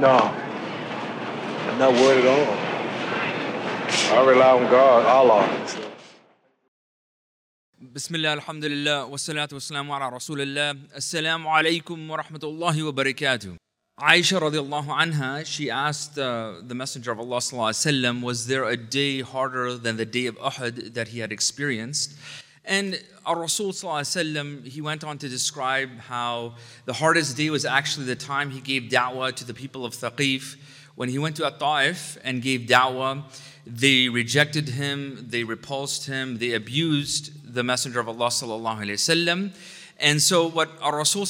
No, 0.00 0.16
I'm 1.68 1.78
not 1.78 1.92
worried 1.94 2.24
at 2.24 2.30
all. 2.34 2.46
I 4.16 4.24
rely 4.24 4.50
on 4.50 4.70
God, 4.70 5.06
Allah. 5.06 5.66
So. 5.66 5.80
بسم 7.94 8.14
الله 8.14 8.32
الحمد 8.32 8.64
لله 8.64 9.04
والصلاة 9.04 9.48
والسلام 9.52 9.90
على 9.90 10.16
رسول 10.16 10.40
الله 10.40 10.76
السلام 10.96 11.48
عليكم 11.48 12.10
ورحمة 12.10 12.40
الله 12.44 12.82
وبركاته 12.82 13.56
Aisha 13.98 14.38
radiallahu 14.38 14.88
anha, 14.88 15.46
she 15.46 15.70
asked 15.70 16.18
uh, 16.18 16.56
the 16.60 16.74
Messenger 16.74 17.12
of 17.12 17.20
Allah 17.20 17.38
وسلم, 17.38 18.22
was 18.22 18.46
there 18.46 18.64
a 18.64 18.76
day 18.76 19.22
harder 19.22 19.78
than 19.78 19.96
the 19.96 20.04
day 20.04 20.26
of 20.26 20.36
Uhud 20.36 20.92
that 20.92 21.08
he 21.08 21.20
had 21.20 21.32
experienced? 21.32 22.12
And 22.65 23.01
our 23.25 23.39
Rasul 23.39 23.71
he 23.71 24.81
went 24.81 25.03
on 25.03 25.17
to 25.17 25.29
describe 25.29 25.89
how 25.99 26.55
the 26.85 26.93
hardest 26.93 27.37
day 27.37 27.49
was 27.49 27.65
actually 27.65 28.05
the 28.05 28.15
time 28.15 28.51
he 28.51 28.61
gave 28.61 28.83
da'wah 28.83 29.35
to 29.35 29.45
the 29.45 29.53
people 29.53 29.85
of 29.85 29.93
Thaqif. 29.93 30.57
When 30.95 31.09
he 31.09 31.17
went 31.17 31.35
to 31.37 31.45
At-Ta'if 31.45 32.17
and 32.23 32.41
gave 32.41 32.61
da'wah, 32.61 33.23
they 33.65 34.09
rejected 34.09 34.69
him, 34.69 35.25
they 35.29 35.43
repulsed 35.43 36.05
him, 36.05 36.37
they 36.37 36.53
abused 36.53 37.53
the 37.53 37.63
Messenger 37.63 37.99
of 37.99 38.09
Allah 38.09 38.27
sallallahu 38.27 38.81
wasallam. 38.81 39.55
And 39.99 40.21
so 40.21 40.49
what 40.49 40.69
our 40.81 40.97
Rasul 40.97 41.25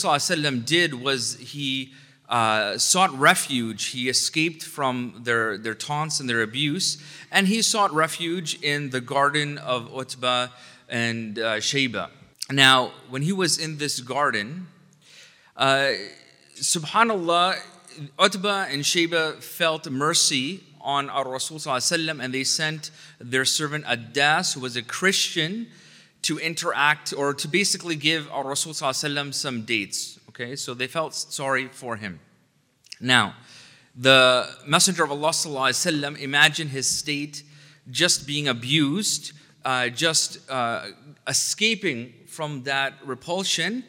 did 0.66 0.94
was 0.94 1.38
he 1.38 1.94
uh, 2.30 2.77
sought 2.77 3.11
refuge. 3.17 3.88
He 3.88 4.08
escaped 4.08 4.63
from 4.63 5.22
their, 5.23 5.58
their 5.58 5.75
taunts 5.75 6.22
and 6.22 6.30
their 6.30 6.41
abuse, 6.41 6.98
and 7.30 7.48
he 7.48 7.61
sought 7.61 7.94
refuge 7.94 8.61
in 8.61 8.89
the 8.89 9.02
garden 9.02 9.58
of 9.58 9.94
Utbah 9.94 10.48
and 10.91 11.38
uh, 11.38 11.61
Sheba. 11.61 12.11
Now, 12.51 12.93
when 13.11 13.23
he 13.23 13.33
was 13.33 13.59
in 13.59 13.79
this 13.79 14.01
garden, 14.01 14.69
uh, 15.56 15.93
subhanAllah, 16.55 17.56
Utbah 18.19 18.66
and 18.70 18.84
Sheba 18.84 19.33
felt 19.41 19.91
mercy 19.91 20.62
on 20.80 21.11
our 21.11 21.29
Rasul 21.29 21.59
and 22.20 22.33
they 22.33 22.45
sent 22.45 22.91
their 23.19 23.45
servant 23.45 23.84
Adas, 23.86 24.55
who 24.55 24.61
was 24.61 24.77
a 24.77 24.83
Christian, 24.83 25.67
to 26.22 26.39
interact 26.39 27.12
or 27.17 27.34
to 27.34 27.48
basically 27.48 27.97
give 27.97 28.28
our 28.31 28.45
Rasul 28.45 28.75
some 28.75 29.62
dates. 29.62 30.19
Okay, 30.28 30.56
so 30.56 30.75
they 30.75 30.86
felt 30.86 31.14
sorry 31.14 31.69
for 31.69 31.97
him. 31.97 32.20
Now, 33.00 33.34
the 33.95 34.48
Messenger 34.67 35.05
of 35.05 35.11
Allah 35.11 35.31
وسلم, 35.31 36.20
imagine 36.20 36.69
his 36.69 36.86
state 36.86 37.42
just 37.91 38.27
being 38.27 38.47
abused, 38.47 39.33
uh, 39.64 39.89
just 39.89 40.39
uh, 40.50 40.86
escaping 41.27 42.12
from 42.27 42.62
that 42.64 42.95
repulsion. 43.05 43.84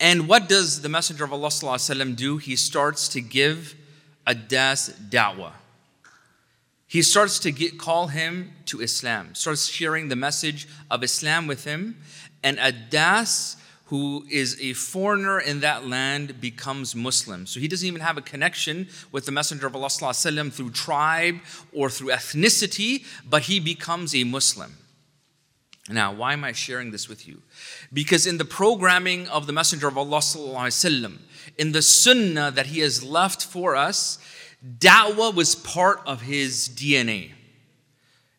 And 0.00 0.28
what 0.28 0.48
does 0.48 0.82
the 0.82 0.88
Messenger 0.88 1.24
of 1.24 1.32
Allah 1.32 1.48
وسلم, 1.48 2.16
do? 2.16 2.38
He 2.38 2.56
starts 2.56 3.08
to 3.08 3.20
give 3.20 3.74
Adas 4.26 4.92
da'wah. 5.10 5.52
He 6.86 7.02
starts 7.02 7.38
to 7.40 7.50
get, 7.50 7.78
call 7.78 8.08
him 8.08 8.52
to 8.66 8.80
Islam, 8.80 9.34
starts 9.34 9.68
sharing 9.68 10.08
the 10.08 10.16
message 10.16 10.68
of 10.90 11.02
Islam 11.02 11.46
with 11.46 11.64
him. 11.64 11.96
And 12.42 12.58
Adas 12.58 13.56
who 13.86 14.24
is 14.30 14.58
a 14.60 14.72
foreigner 14.72 15.38
in 15.38 15.60
that 15.60 15.86
land 15.86 16.40
becomes 16.40 16.96
Muslim. 16.96 17.46
So 17.46 17.60
he 17.60 17.68
doesn't 17.68 17.86
even 17.86 18.00
have 18.00 18.16
a 18.16 18.22
connection 18.22 18.88
with 19.12 19.26
the 19.26 19.32
Messenger 19.32 19.66
of 19.66 19.76
Allah 19.76 19.88
وسلم, 19.88 20.52
through 20.52 20.70
tribe 20.70 21.36
or 21.72 21.90
through 21.90 22.08
ethnicity, 22.08 23.04
but 23.28 23.42
he 23.42 23.60
becomes 23.60 24.14
a 24.14 24.24
Muslim. 24.24 24.76
Now, 25.88 26.14
why 26.14 26.32
am 26.32 26.44
I 26.44 26.52
sharing 26.52 26.92
this 26.92 27.08
with 27.08 27.28
you? 27.28 27.42
Because 27.92 28.26
in 28.26 28.38
the 28.38 28.44
programming 28.44 29.28
of 29.28 29.46
the 29.46 29.52
Messenger 29.52 29.88
of 29.88 29.98
Allah, 29.98 30.20
وسلم, 30.20 31.18
in 31.58 31.72
the 31.72 31.82
sunnah 31.82 32.50
that 32.50 32.66
he 32.66 32.80
has 32.80 33.02
left 33.02 33.44
for 33.44 33.76
us, 33.76 34.18
da'wah 34.78 35.34
was 35.34 35.54
part 35.54 36.00
of 36.06 36.22
his 36.22 36.70
DNA. 36.70 37.32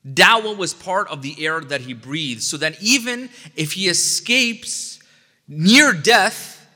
Da'wah 0.08 0.58
was 0.58 0.74
part 0.74 1.08
of 1.10 1.22
the 1.22 1.46
air 1.46 1.62
that 1.62 1.82
he 1.82 1.94
breathes, 1.94 2.48
so 2.48 2.58
that 2.58 2.82
even 2.82 3.30
if 3.56 3.74
he 3.74 3.88
escapes 3.90 5.00
near 5.48 5.94
death, 5.94 6.68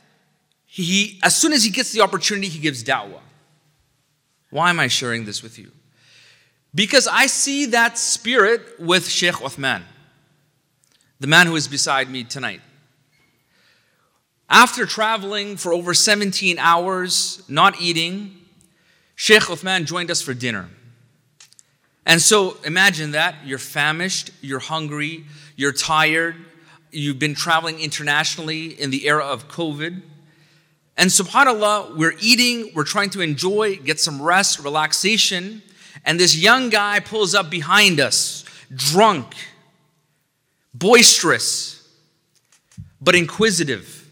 he, 0.67 1.19
as 1.23 1.35
soon 1.35 1.51
as 1.51 1.63
he 1.63 1.71
gets 1.71 1.91
the 1.91 2.01
opportunity, 2.01 2.47
he 2.47 2.59
gives 2.59 2.83
da'wah. 2.83 3.21
Why 4.51 4.69
am 4.69 4.79
I 4.79 4.87
sharing 4.87 5.25
this 5.25 5.41
with 5.41 5.57
you? 5.57 5.71
Because 6.73 7.07
I 7.07 7.25
see 7.25 7.65
that 7.67 7.97
spirit 7.97 8.79
with 8.79 9.07
Sheikh 9.07 9.35
Uthman, 9.35 9.81
the 11.24 11.28
man 11.28 11.46
who 11.46 11.56
is 11.56 11.66
beside 11.66 12.10
me 12.10 12.22
tonight. 12.22 12.60
After 14.50 14.84
traveling 14.84 15.56
for 15.56 15.72
over 15.72 15.94
17 15.94 16.58
hours, 16.58 17.42
not 17.48 17.80
eating, 17.80 18.36
Sheikh 19.14 19.44
Uthman 19.44 19.86
joined 19.86 20.10
us 20.10 20.20
for 20.20 20.34
dinner. 20.34 20.68
And 22.04 22.20
so 22.20 22.58
imagine 22.66 23.12
that 23.12 23.36
you're 23.42 23.56
famished, 23.56 24.32
you're 24.42 24.58
hungry, 24.58 25.24
you're 25.56 25.72
tired, 25.72 26.36
you've 26.90 27.18
been 27.18 27.34
traveling 27.34 27.80
internationally 27.80 28.78
in 28.78 28.90
the 28.90 29.08
era 29.08 29.24
of 29.24 29.48
COVID. 29.48 30.02
And 30.98 31.08
subhanAllah, 31.08 31.96
we're 31.96 32.16
eating, 32.20 32.70
we're 32.74 32.84
trying 32.84 33.08
to 33.08 33.22
enjoy, 33.22 33.76
get 33.76 33.98
some 33.98 34.20
rest, 34.20 34.58
relaxation. 34.58 35.62
And 36.04 36.20
this 36.20 36.36
young 36.36 36.68
guy 36.68 37.00
pulls 37.00 37.34
up 37.34 37.48
behind 37.48 37.98
us, 37.98 38.44
drunk, 38.74 39.34
boisterous, 40.74 41.88
but 43.00 43.14
inquisitive, 43.14 44.08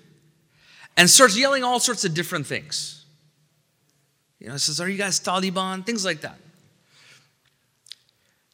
and 0.97 1.11
starts 1.11 1.37
yelling 1.37 1.65
all 1.65 1.81
sorts 1.81 2.05
of 2.05 2.15
different 2.15 2.47
things. 2.47 3.05
You 4.39 4.49
know, 4.49 4.55
he 4.55 4.59
says, 4.59 4.81
Are 4.81 4.89
you 4.89 4.99
guys 4.99 5.21
Taliban? 5.21 5.85
Things 5.85 6.05
like 6.05 6.21
that. 6.21 6.39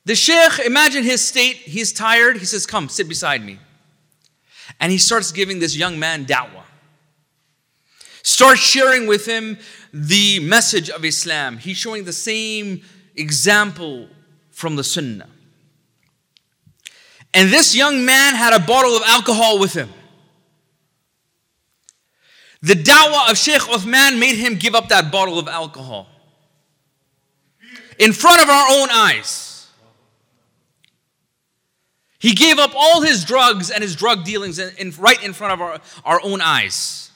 The 0.04 0.14
sheikh, 0.14 0.64
imagine 0.64 1.04
his 1.04 1.26
state. 1.26 1.56
He's 1.56 1.92
tired. 1.92 2.38
He 2.38 2.44
says, 2.44 2.66
Come, 2.66 2.88
sit 2.88 3.08
beside 3.08 3.44
me. 3.44 3.58
And 4.80 4.92
he 4.92 4.98
starts 4.98 5.32
giving 5.32 5.58
this 5.58 5.76
young 5.76 5.98
man 5.98 6.24
da'wah. 6.24 6.64
Starts 8.22 8.60
sharing 8.60 9.06
with 9.06 9.26
him 9.26 9.58
the 9.92 10.40
message 10.40 10.90
of 10.90 11.04
Islam. 11.04 11.58
He's 11.58 11.78
showing 11.78 12.04
the 12.04 12.12
same 12.12 12.82
example 13.16 14.08
from 14.50 14.76
the 14.76 14.84
Sunnah. 14.84 15.28
And 17.34 17.50
this 17.50 17.74
young 17.74 18.04
man 18.04 18.34
had 18.34 18.52
a 18.52 18.60
bottle 18.60 18.96
of 18.96 19.02
alcohol 19.06 19.58
with 19.58 19.74
him. 19.74 19.90
The 22.62 22.74
da'wah 22.74 23.30
of 23.30 23.36
Sheikh 23.36 23.62
Uthman 23.62 24.18
made 24.18 24.36
him 24.36 24.54
give 24.56 24.74
up 24.74 24.88
that 24.88 25.12
bottle 25.12 25.38
of 25.38 25.46
alcohol 25.46 26.08
in 27.98 28.12
front 28.12 28.42
of 28.42 28.48
our 28.48 28.66
own 28.70 28.88
eyes. 28.90 29.68
He 32.18 32.34
gave 32.34 32.58
up 32.58 32.72
all 32.74 33.02
his 33.02 33.24
drugs 33.24 33.70
and 33.70 33.82
his 33.82 33.94
drug 33.94 34.24
dealings 34.24 34.58
in, 34.58 34.74
in, 34.76 34.92
right 34.98 35.22
in 35.22 35.32
front 35.32 35.52
of 35.52 35.60
our, 35.60 35.80
our 36.04 36.20
own 36.24 36.40
eyes. 36.40 37.12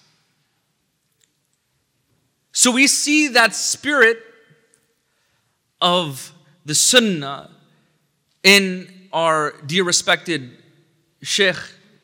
So 2.52 2.70
we 2.70 2.86
see 2.86 3.28
that 3.28 3.54
spirit 3.54 4.18
of 5.80 6.32
the 6.64 6.74
sunnah 6.74 7.50
in 8.44 8.91
our 9.12 9.54
dear 9.66 9.84
respected 9.84 10.50
sheikh, 11.22 11.56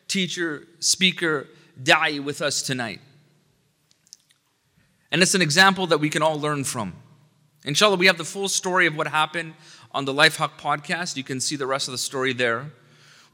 teacher, 0.07 0.67
speaker, 0.81 1.47
da'i 1.83 2.23
with 2.23 2.43
us 2.43 2.63
tonight. 2.63 3.01
And 5.11 5.23
it's 5.23 5.35
an 5.35 5.43
example 5.43 5.87
that 5.87 5.99
we 5.99 6.11
can 6.11 6.23
all 6.23 6.39
learn 6.39 6.65
from. 6.65 6.95
Inshallah, 7.65 7.97
we 7.97 8.07
have 8.07 8.19
the 8.19 8.25
full 8.25 8.49
story 8.49 8.87
of 8.87 8.97
what 8.97 9.09
happened 9.09 9.55
on 9.93 10.05
the 10.05 10.13
Life 10.13 10.37
Haq 10.37 10.61
podcast. 10.61 11.17
You 11.17 11.25
can 11.25 11.41
see 11.41 11.57
the 11.57 11.67
rest 11.67 11.89
of 11.89 11.93
the 11.93 11.99
story 11.99 12.33
there. 12.33 12.71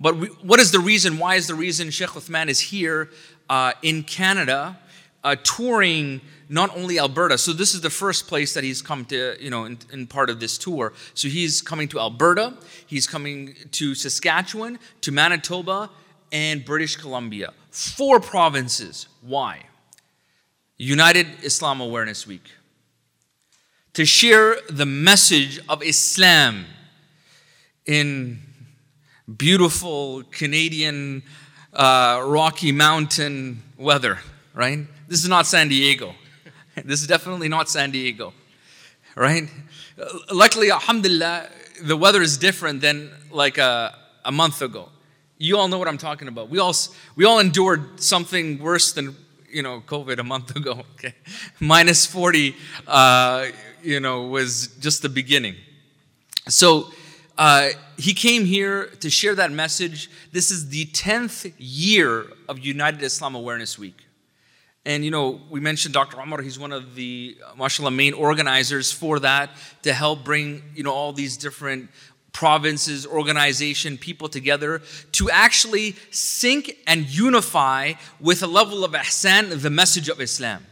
But 0.00 0.16
we, 0.16 0.26
what 0.28 0.60
is 0.60 0.72
the 0.72 0.78
reason? 0.78 1.18
Why 1.18 1.34
is 1.34 1.46
the 1.46 1.54
reason 1.54 1.90
Sheikh 1.90 2.10
Uthman 2.10 2.48
is 2.48 2.60
here 2.60 3.10
uh, 3.48 3.72
in 3.82 4.02
Canada 4.02 4.78
uh, 5.24 5.36
touring 5.42 6.20
not 6.48 6.76
only 6.76 6.98
Alberta? 6.98 7.38
So 7.38 7.52
this 7.52 7.74
is 7.74 7.80
the 7.80 7.90
first 7.90 8.28
place 8.28 8.54
that 8.54 8.62
he's 8.62 8.82
come 8.82 9.04
to, 9.06 9.36
you 9.42 9.50
know, 9.50 9.64
in, 9.64 9.78
in 9.92 10.06
part 10.06 10.30
of 10.30 10.38
this 10.38 10.58
tour. 10.58 10.92
So 11.14 11.28
he's 11.28 11.62
coming 11.62 11.88
to 11.88 11.98
Alberta, 11.98 12.54
he's 12.86 13.06
coming 13.06 13.54
to 13.72 13.94
Saskatchewan, 13.94 14.78
to 15.00 15.10
Manitoba, 15.10 15.90
and 16.30 16.64
British 16.64 16.96
Columbia. 16.96 17.52
Four 17.70 18.20
provinces. 18.20 19.08
Why? 19.22 19.62
United 20.76 21.26
Islam 21.42 21.80
Awareness 21.80 22.26
Week. 22.26 22.50
To 23.94 24.04
share 24.04 24.56
the 24.68 24.86
message 24.86 25.60
of 25.68 25.82
Islam 25.82 26.66
in 27.86 28.40
beautiful 29.36 30.24
Canadian 30.30 31.22
uh, 31.72 32.20
Rocky 32.24 32.72
Mountain 32.72 33.62
weather, 33.78 34.18
right? 34.52 34.86
This 35.08 35.22
is 35.22 35.28
not 35.28 35.46
San 35.46 35.68
Diego. 35.68 36.14
This 36.84 37.02
is 37.02 37.06
definitely 37.06 37.48
not 37.48 37.68
San 37.68 37.90
Diego, 37.92 38.32
right? 39.14 39.48
Luckily, 40.32 40.72
alhamdulillah, 40.72 41.48
the 41.82 41.96
weather 41.96 42.20
is 42.20 42.36
different 42.36 42.80
than 42.80 43.10
like 43.30 43.58
a, 43.58 43.96
a 44.24 44.32
month 44.32 44.60
ago. 44.60 44.88
You 45.38 45.56
all 45.58 45.68
know 45.68 45.78
what 45.78 45.86
I'm 45.86 45.98
talking 45.98 46.26
about. 46.26 46.48
We 46.48 46.58
all, 46.58 46.74
we 47.14 47.24
all 47.24 47.38
endured 47.38 48.00
something 48.00 48.58
worse 48.58 48.92
than 48.92 49.14
you 49.54 49.62
know, 49.62 49.80
COVID 49.86 50.18
a 50.18 50.24
month 50.24 50.56
ago. 50.56 50.84
Okay, 50.94 51.14
minus 51.60 52.04
40, 52.04 52.56
uh, 52.86 53.46
you 53.82 54.00
know, 54.00 54.22
was 54.22 54.68
just 54.80 55.02
the 55.02 55.08
beginning. 55.08 55.54
So 56.48 56.90
uh, 57.38 57.70
he 57.96 58.12
came 58.12 58.44
here 58.44 58.86
to 59.00 59.08
share 59.08 59.34
that 59.36 59.52
message. 59.52 60.10
This 60.32 60.50
is 60.50 60.68
the 60.68 60.86
10th 60.86 61.52
year 61.56 62.26
of 62.48 62.58
United 62.58 63.02
Islam 63.02 63.34
Awareness 63.34 63.78
Week. 63.78 64.04
And 64.86 65.04
you 65.04 65.10
know, 65.10 65.40
we 65.48 65.60
mentioned 65.60 65.94
Dr. 65.94 66.20
Omar, 66.20 66.42
he's 66.42 66.58
one 66.58 66.72
of 66.72 66.94
the, 66.94 67.38
uh, 67.44 67.56
mashallah, 67.56 67.90
main 67.90 68.12
organizers 68.12 68.92
for 68.92 69.18
that 69.20 69.50
to 69.82 69.94
help 69.94 70.24
bring, 70.24 70.62
you 70.74 70.82
know, 70.82 70.92
all 70.92 71.12
these 71.12 71.36
different 71.36 71.88
provinces, 72.32 73.06
organization, 73.06 73.96
people 73.96 74.28
together 74.28 74.82
to 75.12 75.30
actually 75.30 75.94
sync 76.10 76.76
and 76.86 77.06
unify 77.06 77.94
with 78.20 78.42
a 78.42 78.46
level 78.46 78.84
of 78.84 78.92
ihsan 78.92 79.62
the 79.62 79.70
message 79.70 80.08
of 80.08 80.20
Islam. 80.20 80.66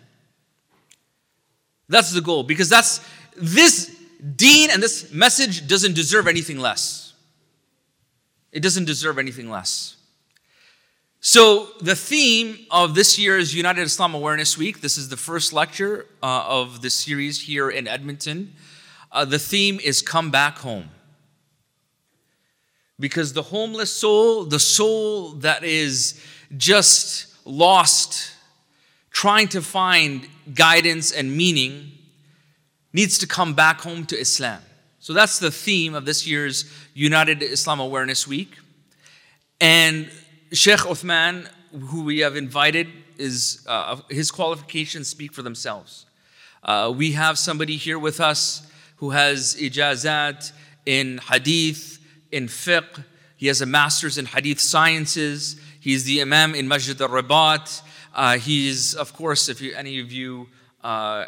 That's 1.89 2.13
the 2.13 2.21
goal 2.21 2.43
because 2.43 2.69
that's 2.69 3.01
this 3.37 3.97
deen 4.37 4.71
and 4.71 4.83
this 4.83 5.13
message 5.13 5.67
doesn't 5.67 5.95
deserve 5.95 6.27
anything 6.27 6.59
less. 6.59 7.15
It 8.51 8.61
doesn't 8.61 8.85
deserve 8.85 9.19
anything 9.19 9.49
less. 9.49 9.97
So, 11.25 11.69
the 11.81 11.95
theme 11.95 12.67
of 12.69 12.97
this 12.97 13.17
year's 13.17 13.55
United 13.55 13.83
Islam 13.83 14.13
Awareness 14.13 14.59
Week, 14.59 14.81
this 14.81 14.99
is 14.99 15.09
the 15.09 15.17
first 15.17 15.53
lecture 15.53 16.07
uh, 16.21 16.45
of 16.49 16.83
the 16.83 16.91
series 16.91 17.43
here 17.43 17.71
in 17.71 17.87
Edmonton. 17.87 18.55
Uh, 19.13 19.25
the 19.25 19.39
theme 19.39 19.79
is 19.79 20.03
Come 20.03 20.33
Back 20.33 20.59
Home. 20.59 20.89
Because 22.99 23.35
the 23.35 23.43
homeless 23.43 23.93
soul, 23.93 24.47
the 24.47 24.59
soul 24.59 25.35
that 25.35 25.63
is 25.63 26.21
just 26.57 27.33
lost, 27.47 28.33
trying 29.13 29.47
to 29.51 29.63
find 29.63 30.27
guidance 30.53 31.13
and 31.13 31.37
meaning, 31.37 31.93
needs 32.93 33.17
to 33.19 33.29
come 33.29 33.55
back 33.55 33.81
home 33.81 34.07
to 34.07 34.19
Islam. 34.19 34.61
So 34.99 35.13
that's 35.13 35.39
the 35.39 35.53
theme 35.53 35.95
of 35.95 36.05
this 36.05 36.27
year's 36.27 36.65
United 36.95 37.45
Islam 37.45 37.79
Awareness 37.79 38.27
Week. 38.27 38.57
And 39.61 40.11
Sheikh 40.53 40.81
Uthman, 40.81 41.49
who 41.73 42.05
we 42.05 42.19
have 42.19 42.37
invited, 42.37 42.87
is 43.17 43.65
uh, 43.67 44.01
his 44.11 44.31
qualifications 44.31 45.09
speak 45.09 45.33
for 45.33 45.41
themselves. 45.41 46.05
Uh, 46.63 46.93
we 46.95 47.13
have 47.13 47.39
somebody 47.39 47.77
here 47.77 47.99
with 47.99 48.21
us 48.21 48.67
who 48.97 49.11
has 49.11 49.57
ijazat 49.57 50.53
in 50.85 51.19
hadith, 51.19 51.99
in 52.31 52.49
fiqh. 52.49 53.03
He 53.39 53.47
has 53.47 53.63
a 53.63 53.67
master's 53.67 54.19
in 54.19 54.27
hadith 54.27 54.61
sciences. 54.61 55.59
He's 55.81 56.05
the 56.05 56.21
imam 56.21 56.55
in 56.55 56.69
Masjid 56.69 57.01
al-Rabat. 57.01 57.83
Uh, 58.15 58.37
he's, 58.37 58.95
of 58.95 59.15
course, 59.15 59.49
if 59.49 59.63
you, 59.63 59.75
any 59.75 60.01
of 60.01 60.13
you 60.13 60.49
uh, 60.85 61.25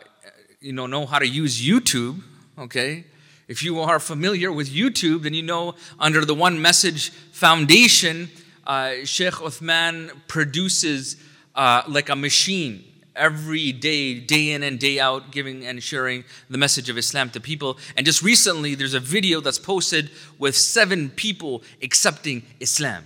you 0.61 0.75
know, 0.75 0.87
know 0.87 1.07
how 1.07 1.19
to 1.19 1.27
use 1.27 1.67
YouTube, 1.67 2.21
okay? 2.59 3.05
If 3.49 3.63
you 3.63 3.81
are 3.81 3.99
familiar 3.99 4.53
with 4.53 4.69
YouTube, 4.69 5.23
then 5.23 5.33
you 5.33 5.43
know 5.43 5.77
under 5.99 6.27
the 6.27 6.35
One 6.35 6.61
Message 6.61 7.11
Foundation, 7.33 8.29
uh, 8.67 9.05
Sheikh 9.05 9.35
Uthman 9.35 10.11
produces 10.29 11.17
uh, 11.55 11.83
like 11.89 12.09
a 12.09 12.17
machine 12.17 12.85
every 13.17 13.73
day, 13.73 14.19
day 14.19 14.51
in 14.53 14.63
and 14.63 14.79
day 14.79 14.99
out, 14.99 15.31
giving 15.31 15.65
and 15.65 15.83
sharing 15.83 16.25
the 16.51 16.59
message 16.59 16.89
of 16.89 16.99
Islam 16.99 17.31
to 17.31 17.41
people. 17.41 17.79
And 17.97 18.05
just 18.05 18.23
recently, 18.23 18.75
there's 18.75 18.95
a 18.95 19.01
video 19.01 19.41
that's 19.41 19.59
posted 19.59 20.11
with 20.39 20.57
seven 20.57 21.11
people 21.11 21.63
accepting 21.83 22.43
Islam. 22.61 23.05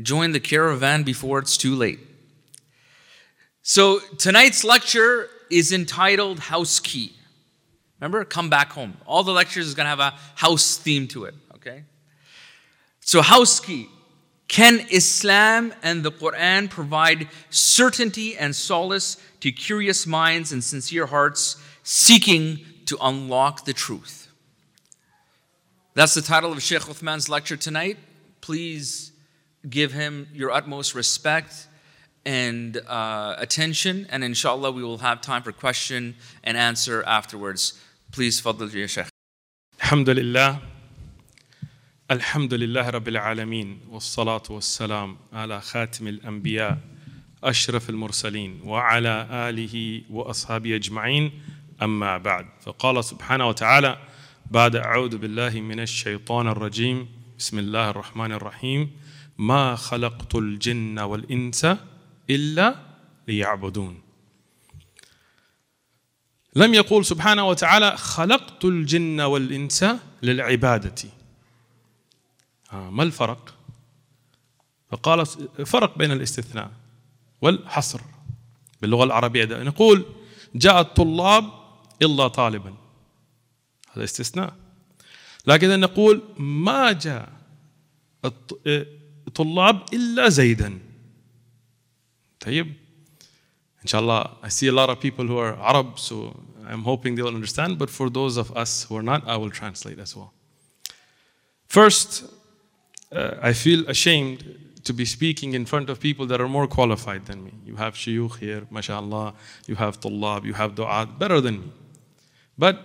Join 0.00 0.32
the 0.32 0.40
caravan 0.40 1.02
before 1.02 1.38
it's 1.38 1.56
too 1.56 1.74
late. 1.74 2.00
So 3.62 4.00
tonight's 4.18 4.64
lecture 4.64 5.28
is 5.50 5.72
entitled 5.72 6.38
House 6.38 6.80
Key. 6.80 7.12
Remember, 8.00 8.24
come 8.24 8.50
back 8.50 8.72
home. 8.72 8.96
All 9.06 9.22
the 9.22 9.32
lectures 9.32 9.66
is 9.66 9.74
going 9.74 9.84
to 9.84 9.90
have 9.90 10.00
a 10.00 10.14
house 10.34 10.76
theme 10.76 11.06
to 11.08 11.24
it? 11.24 11.34
So, 13.04 13.20
house 13.20 13.60
key. 13.60 13.88
Can 14.48 14.86
Islam 14.90 15.74
and 15.82 16.02
the 16.02 16.12
Quran 16.12 16.70
provide 16.70 17.28
certainty 17.50 18.36
and 18.36 18.54
solace 18.54 19.16
to 19.40 19.52
curious 19.52 20.06
minds 20.06 20.52
and 20.52 20.62
sincere 20.62 21.06
hearts 21.06 21.62
seeking 21.82 22.60
to 22.86 22.96
unlock 23.00 23.64
the 23.64 23.72
truth? 23.72 24.28
That's 25.94 26.14
the 26.14 26.22
title 26.22 26.52
of 26.52 26.62
Sheikh 26.62 26.82
Uthman's 26.82 27.28
lecture 27.28 27.56
tonight. 27.56 27.98
Please 28.40 29.12
give 29.68 29.92
him 29.92 30.28
your 30.32 30.50
utmost 30.50 30.94
respect 30.94 31.68
and 32.26 32.78
uh, 32.88 33.34
attention, 33.38 34.06
and 34.10 34.24
inshallah, 34.24 34.72
we 34.72 34.82
will 34.82 34.98
have 34.98 35.20
time 35.20 35.42
for 35.42 35.52
question 35.52 36.16
and 36.42 36.56
answer 36.56 37.02
afterwards. 37.06 37.78
Please, 38.12 38.40
Fadl 38.40 38.70
Sheikh. 38.88 39.08
Alhamdulillah. 39.82 40.73
الحمد 42.10 42.54
لله 42.54 42.90
رب 42.90 43.08
العالمين 43.08 43.80
والصلاة 43.90 44.42
والسلام 44.50 45.16
على 45.32 45.60
خاتم 45.60 46.08
الأنبياء 46.08 46.78
أشرف 47.44 47.90
المرسلين 47.90 48.60
وعلى 48.64 49.28
آله 49.30 50.02
وأصحابه 50.10 50.76
أجمعين. 50.76 51.32
أما 51.82 52.18
بعد 52.18 52.46
فقال 52.60 53.04
سبحانه 53.04 53.48
وتعالى 53.48 53.98
بعد 54.50 54.76
أعوذ 54.76 55.16
بالله 55.16 55.60
من 55.60 55.80
الشيطان 55.80 56.48
الرجيم 56.48 57.08
بسم 57.38 57.58
الله 57.58 57.90
الرحمن 57.90 58.32
الرحيم 58.32 58.90
ما 59.38 59.76
خلقت 59.76 60.34
الجن 60.34 60.98
والإنس 60.98 61.66
إلا 62.30 62.76
ليعبدون. 63.28 64.02
لم 66.56 66.74
يقول 66.74 67.04
سبحانه 67.04 67.48
وتعالى 67.48 67.96
خلقت 67.96 68.64
الجن 68.64 69.20
والإنس 69.20 69.84
للعبادة. 70.22 71.23
ما 72.74 73.02
الفرق؟ 73.02 73.54
فقال 74.90 75.26
فرق 75.66 75.98
بين 75.98 76.12
الاستثناء 76.12 76.70
والحصر 77.40 78.00
باللغة 78.82 79.04
العربية 79.04 79.44
نقول 79.44 80.04
جاء 80.54 80.80
الطلاب 80.80 81.44
إلا 82.02 82.28
طالبا 82.28 82.74
هذا 83.92 84.04
استثناء 84.04 84.56
لكن 85.46 85.80
نقول 85.80 86.22
ما 86.38 86.92
جاء 86.92 87.32
الطلاب 89.26 89.82
إلا 89.92 90.28
زيدا 90.28 90.78
طيب 92.40 92.74
Inshallah, 93.84 94.38
I 94.42 94.48
see 94.48 94.66
a 94.68 94.72
lot 94.72 94.88
of 94.88 94.98
people 94.98 95.26
who 95.26 95.36
are 95.36 95.58
Arab, 95.60 95.98
so 95.98 96.34
I'm 96.66 96.84
hoping 96.84 97.16
they'll 97.16 97.28
understand. 97.28 97.78
But 97.78 97.90
for 97.90 98.08
those 98.08 98.38
of 98.38 98.56
us 98.56 98.84
who 98.84 98.96
are 98.96 99.02
not, 99.02 99.28
I 99.28 99.36
will 99.36 99.50
translate 99.50 99.98
as 99.98 100.16
well. 100.16 100.32
First, 101.66 102.24
uh, 103.13 103.35
I 103.41 103.53
feel 103.53 103.87
ashamed 103.89 104.43
to 104.83 104.93
be 104.93 105.05
speaking 105.05 105.53
in 105.53 105.65
front 105.65 105.89
of 105.89 105.99
people 105.99 106.25
that 106.27 106.39
are 106.39 106.47
more 106.47 106.67
qualified 106.67 107.25
than 107.25 107.43
me. 107.43 107.53
You 107.65 107.75
have 107.75 107.95
shuyukh 107.95 108.37
here, 108.37 108.65
mashallah. 108.71 109.33
You 109.67 109.75
have 109.75 109.99
tullab, 109.99 110.45
you 110.45 110.53
have 110.53 110.75
du'at, 110.75 111.19
better 111.19 111.41
than 111.41 111.61
me. 111.61 111.71
But, 112.57 112.79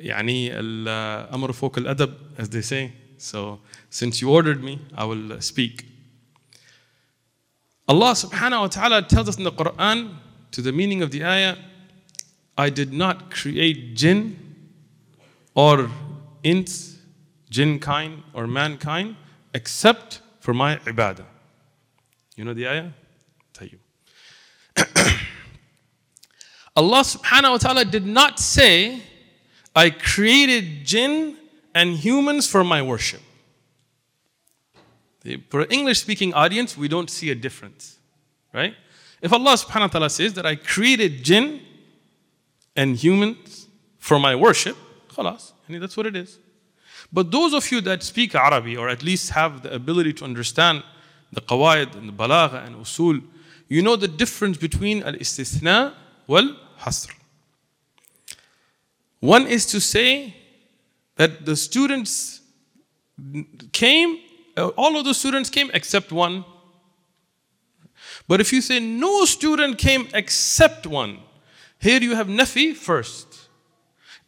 يعني 0.00 0.50
الأمر 0.52 1.52
فوق 1.52 1.78
الأدب, 1.78 2.14
as 2.38 2.48
they 2.50 2.62
say. 2.62 2.92
So, 3.16 3.60
since 3.90 4.20
you 4.20 4.30
ordered 4.30 4.62
me, 4.62 4.80
I 4.94 5.04
will 5.04 5.40
speak. 5.40 5.86
Allah 7.88 8.12
subhanahu 8.12 8.60
wa 8.60 8.66
ta'ala 8.66 9.02
tells 9.02 9.28
us 9.28 9.38
in 9.38 9.44
the 9.44 9.52
Quran, 9.52 10.14
to 10.52 10.62
the 10.62 10.72
meaning 10.72 11.02
of 11.02 11.10
the 11.10 11.24
ayah, 11.24 11.56
I 12.56 12.70
did 12.70 12.92
not 12.92 13.30
create 13.30 13.96
jinn 13.96 14.38
or 15.54 15.90
int, 16.42 16.70
jinn 17.50 17.78
kind 17.78 18.22
or 18.34 18.46
mankind, 18.46 19.16
except 19.53 20.21
for 20.39 20.53
my 20.53 20.77
ibadah. 20.77 21.25
You 22.35 22.45
know 22.45 22.53
the 22.53 22.67
ayah? 22.67 22.89
Tayyib. 23.53 23.79
Allah 26.75 27.01
subhanahu 27.01 27.51
wa 27.51 27.57
ta'ala 27.57 27.85
did 27.85 28.05
not 28.05 28.39
say, 28.39 29.01
I 29.75 29.89
created 29.91 30.85
jinn 30.85 31.37
and 31.75 31.95
humans 31.95 32.47
for 32.47 32.63
my 32.63 32.81
worship. 32.81 33.21
For 35.49 35.61
an 35.61 35.67
English 35.69 36.01
speaking 36.01 36.33
audience, 36.33 36.75
we 36.75 36.87
don't 36.87 37.09
see 37.09 37.29
a 37.29 37.35
difference, 37.35 37.97
right? 38.53 38.75
If 39.21 39.31
Allah 39.31 39.53
subhanahu 39.53 39.81
wa 39.81 39.87
ta'ala 39.87 40.09
says 40.09 40.33
that 40.33 40.45
I 40.45 40.55
created 40.55 41.23
jinn 41.23 41.61
and 42.75 42.97
humans 42.97 43.67
for 43.99 44.19
my 44.19 44.35
worship, 44.35 44.75
khalas, 45.09 45.53
mean, 45.73 45.81
that's 45.81 45.97
what 45.97 46.05
it 46.05 46.15
is. 46.15 46.39
But 47.13 47.29
those 47.29 47.53
of 47.53 47.71
you 47.71 47.79
that 47.81 48.01
speak 48.01 48.33
Arabic 48.33 48.77
or 48.79 48.89
at 48.89 49.03
least 49.03 49.29
have 49.29 49.61
the 49.61 49.73
ability 49.73 50.13
to 50.13 50.25
understand 50.25 50.83
the 51.31 51.41
qawaid 51.41 51.95
and 51.95 52.09
the 52.09 52.13
balagha 52.13 52.65
and 52.65 52.75
usul, 52.75 53.23
you 53.69 53.83
know 53.83 53.95
the 53.95 54.07
difference 54.07 54.57
between 54.57 55.03
al-istithna 55.03 55.93
wal 56.25 56.57
hasr. 56.79 57.11
One 59.19 59.47
is 59.47 59.67
to 59.67 59.79
say 59.79 60.35
that 61.15 61.45
the 61.45 61.55
students 61.55 62.41
came 63.71 64.19
uh, 64.55 64.67
all 64.77 64.97
of 64.97 65.05
the 65.05 65.13
students 65.13 65.49
came 65.49 65.71
except 65.73 66.11
one. 66.11 66.45
But 68.27 68.39
if 68.39 68.53
you 68.53 68.61
say 68.61 68.79
no 68.79 69.25
student 69.25 69.77
came 69.77 70.07
except 70.13 70.85
one, 70.85 71.19
here 71.79 71.99
you 72.01 72.15
have 72.15 72.27
nafi 72.27 72.75
first. 72.75 73.49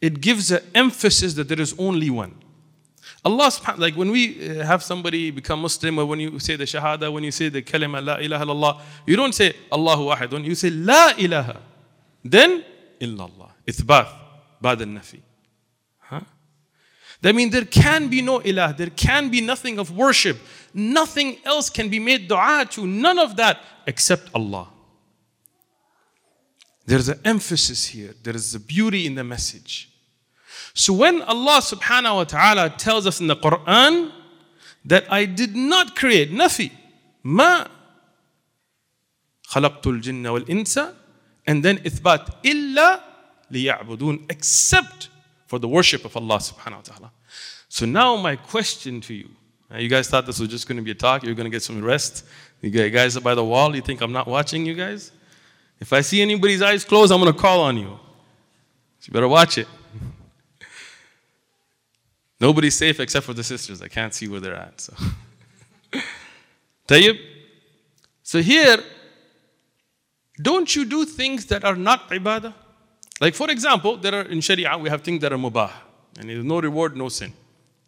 It 0.02 0.22
gives 0.22 0.52
an 0.52 0.64
emphasis 0.74 1.36
that 1.36 1.48
there 1.48 1.62
is 1.62 1.76
only 1.78 2.10
one. 2.10 2.36
Allah 3.26 3.48
subhanahu 3.48 3.80
like 3.80 3.96
when 3.96 4.12
we 4.12 4.60
uh, 4.60 4.64
have 4.64 4.84
somebody 4.84 5.32
become 5.32 5.60
Muslim 5.60 5.98
or 5.98 6.06
when 6.06 6.20
you 6.20 6.38
say 6.38 6.56
the 6.56 6.66
shahada, 6.66 7.12
when 7.12 7.24
you 7.24 7.32
say 7.32 7.50
the 7.50 7.64
kalima 7.64 8.06
la 8.06 8.18
ilaha 8.18 8.46
illallah, 8.46 8.82
you 9.08 9.16
don't 9.16 9.34
say 9.34 9.54
Allahu 9.72 10.16
ahadun, 10.16 10.46
you 10.46 10.54
say 10.54 10.70
la 10.70 11.12
ilaha. 11.18 11.60
Then 12.24 12.64
illallah. 13.02 13.50
Ithbath, 13.66 14.14
ba'd 14.62 14.82
al-nafi. 14.82 15.22
Huh? 16.02 16.22
That 17.22 17.34
means 17.34 17.52
there 17.52 17.66
can 17.66 18.10
be 18.10 18.22
no 18.22 18.42
ilah, 18.42 18.78
there 18.78 18.92
can 18.92 19.30
be 19.30 19.42
nothing 19.42 19.80
of 19.80 19.90
worship, 19.90 20.38
nothing 20.72 21.38
else 21.46 21.72
can 21.72 21.90
be 21.90 21.98
made 21.98 22.28
dua 22.28 22.68
to, 22.72 22.86
none 22.86 23.18
of 23.18 23.38
that 23.38 23.60
except 23.88 24.30
Allah. 24.36 24.68
There's 26.86 27.10
an 27.10 27.20
emphasis 27.26 27.88
here, 27.88 28.14
there 28.22 28.36
is 28.36 28.54
a 28.54 28.60
beauty 28.60 29.08
in 29.08 29.16
the 29.16 29.24
message. 29.24 29.90
So 30.76 30.92
when 30.92 31.22
Allah 31.22 31.62
subhanahu 31.62 32.16
wa 32.16 32.24
ta'ala 32.26 32.70
tells 32.70 33.08
us 33.08 33.22
in 33.22 33.28
the 33.28 33.36
Quran 33.38 34.12
that 34.84 35.10
I 35.10 35.24
did 35.24 35.56
not 35.56 35.96
create 35.96 36.32
nafi, 36.32 36.70
ma 37.24 37.66
khalaqtul 39.50 40.02
jinna 40.02 40.34
wal 40.34 40.42
insa, 40.42 40.94
and 41.48 41.64
then 41.64 41.78
ithbat 41.78 42.30
illa 42.44 43.02
liya'budun, 43.50 44.30
except 44.30 45.08
for 45.48 45.60
the 45.60 45.68
worship 45.68 46.04
of 46.04 46.18
Allah 46.18 46.40
subhanahu 46.40 46.76
wa 46.76 46.82
ta'ala. 46.82 47.12
So 47.70 47.86
now 47.86 48.18
my 48.18 48.36
question 48.36 49.00
to 49.02 49.14
you, 49.14 49.30
you 49.74 49.88
guys 49.88 50.10
thought 50.10 50.26
this 50.26 50.40
was 50.40 50.50
just 50.50 50.68
going 50.68 50.78
to 50.78 50.84
be 50.84 50.92
a 50.92 50.96
talk, 50.96 51.24
you're 51.24 51.36
going 51.36 51.46
to 51.46 51.56
get 51.56 51.64
some 51.64 51.82
rest. 51.82 52.26
You 52.62 52.70
guys 52.90 53.16
are 53.16 53.22
by 53.22 53.34
the 53.34 53.46
wall, 53.46 53.74
you 53.76 53.82
think 53.82 54.02
I'm 54.02 54.12
not 54.12 54.28
watching 54.28 54.66
you 54.66 54.74
guys? 54.74 55.12
If 55.80 55.94
I 55.94 56.02
see 56.02 56.22
anybody's 56.22 56.62
eyes 56.62 56.84
closed, 56.84 57.14
I'm 57.14 57.22
going 57.22 57.32
to 57.32 57.40
call 57.40 57.62
on 57.62 57.78
you. 57.78 57.98
So 59.00 59.08
you 59.08 59.14
better 59.14 59.28
watch 59.28 59.58
it. 59.58 59.68
Nobody's 62.40 62.76
safe 62.76 63.00
except 63.00 63.26
for 63.26 63.34
the 63.34 63.44
sisters. 63.44 63.82
I 63.82 63.88
can't 63.88 64.14
see 64.14 64.28
where 64.28 64.40
they're 64.40 64.56
at. 64.56 64.82
So, 64.82 64.94
Tayyib. 66.88 67.20
So 68.24 68.42
here, 68.42 68.84
don't 70.42 70.76
you 70.76 70.86
do 70.86 71.06
things 71.06 71.46
that 71.48 71.64
are 71.64 71.76
not 71.76 72.10
ibadah? 72.10 72.54
Like 73.22 73.36
for 73.36 73.50
example, 73.50 73.98
there 73.98 74.14
are 74.16 74.24
in 74.24 74.42
Sharia 74.42 74.78
we 74.78 74.90
have 74.90 75.02
things 75.02 75.22
that 75.22 75.32
are 75.32 75.38
mubah, 75.38 75.72
and 76.20 76.30
there's 76.30 76.44
no 76.44 76.60
reward, 76.60 76.98
no 76.98 77.10
sin. 77.10 77.32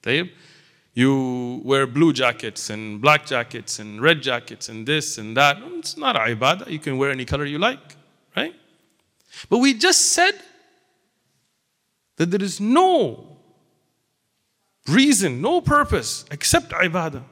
Tayyib. 0.02 0.30
You 0.94 1.62
wear 1.64 1.86
blue 1.86 2.12
jackets 2.12 2.72
and 2.72 3.00
black 3.00 3.28
jackets 3.28 3.78
and 3.78 4.02
red 4.02 4.24
jackets 4.24 4.68
and 4.68 4.88
this 4.88 5.20
and 5.20 5.38
that. 5.38 5.58
It's 5.78 5.96
not 5.96 6.16
ibadah. 6.16 6.72
You 6.72 6.80
can 6.80 6.98
wear 6.98 7.12
any 7.12 7.24
color 7.24 7.46
you 7.46 7.60
like, 7.60 7.96
right? 8.36 8.56
But 9.48 9.60
we 9.60 9.76
just 9.76 10.14
said 10.14 10.34
that 12.16 12.32
there 12.32 12.42
is 12.42 12.60
no 12.60 13.37
reason, 14.89 15.41
no 15.41 15.61
purpose 15.61 16.25
except 16.31 16.71
ibadah. 16.73 17.23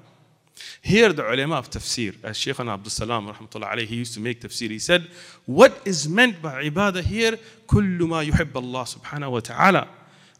Here 0.82 1.12
the 1.12 1.30
ulama 1.30 1.56
of 1.56 1.70
tafsir, 1.70 2.16
as 2.22 2.37
Shaykh 2.37 2.60
Abdul 2.60 2.90
Salam 2.90 3.32
rahmatullah 3.32 3.72
alayhi, 3.72 3.87
he 3.87 3.96
used 3.96 4.14
to 4.14 4.20
make 4.20 4.40
tafsir, 4.40 4.70
he 4.70 4.78
said, 4.78 5.08
what 5.46 5.80
is 5.84 6.08
meant 6.08 6.40
by 6.42 6.64
ibadah 6.64 7.02
here? 7.02 7.38
كل 7.66 7.99
ما 7.99 8.22
يحب 8.22 8.52
الله 8.52 8.84
سبحانه 8.84 9.28
وتعالى 9.28 9.88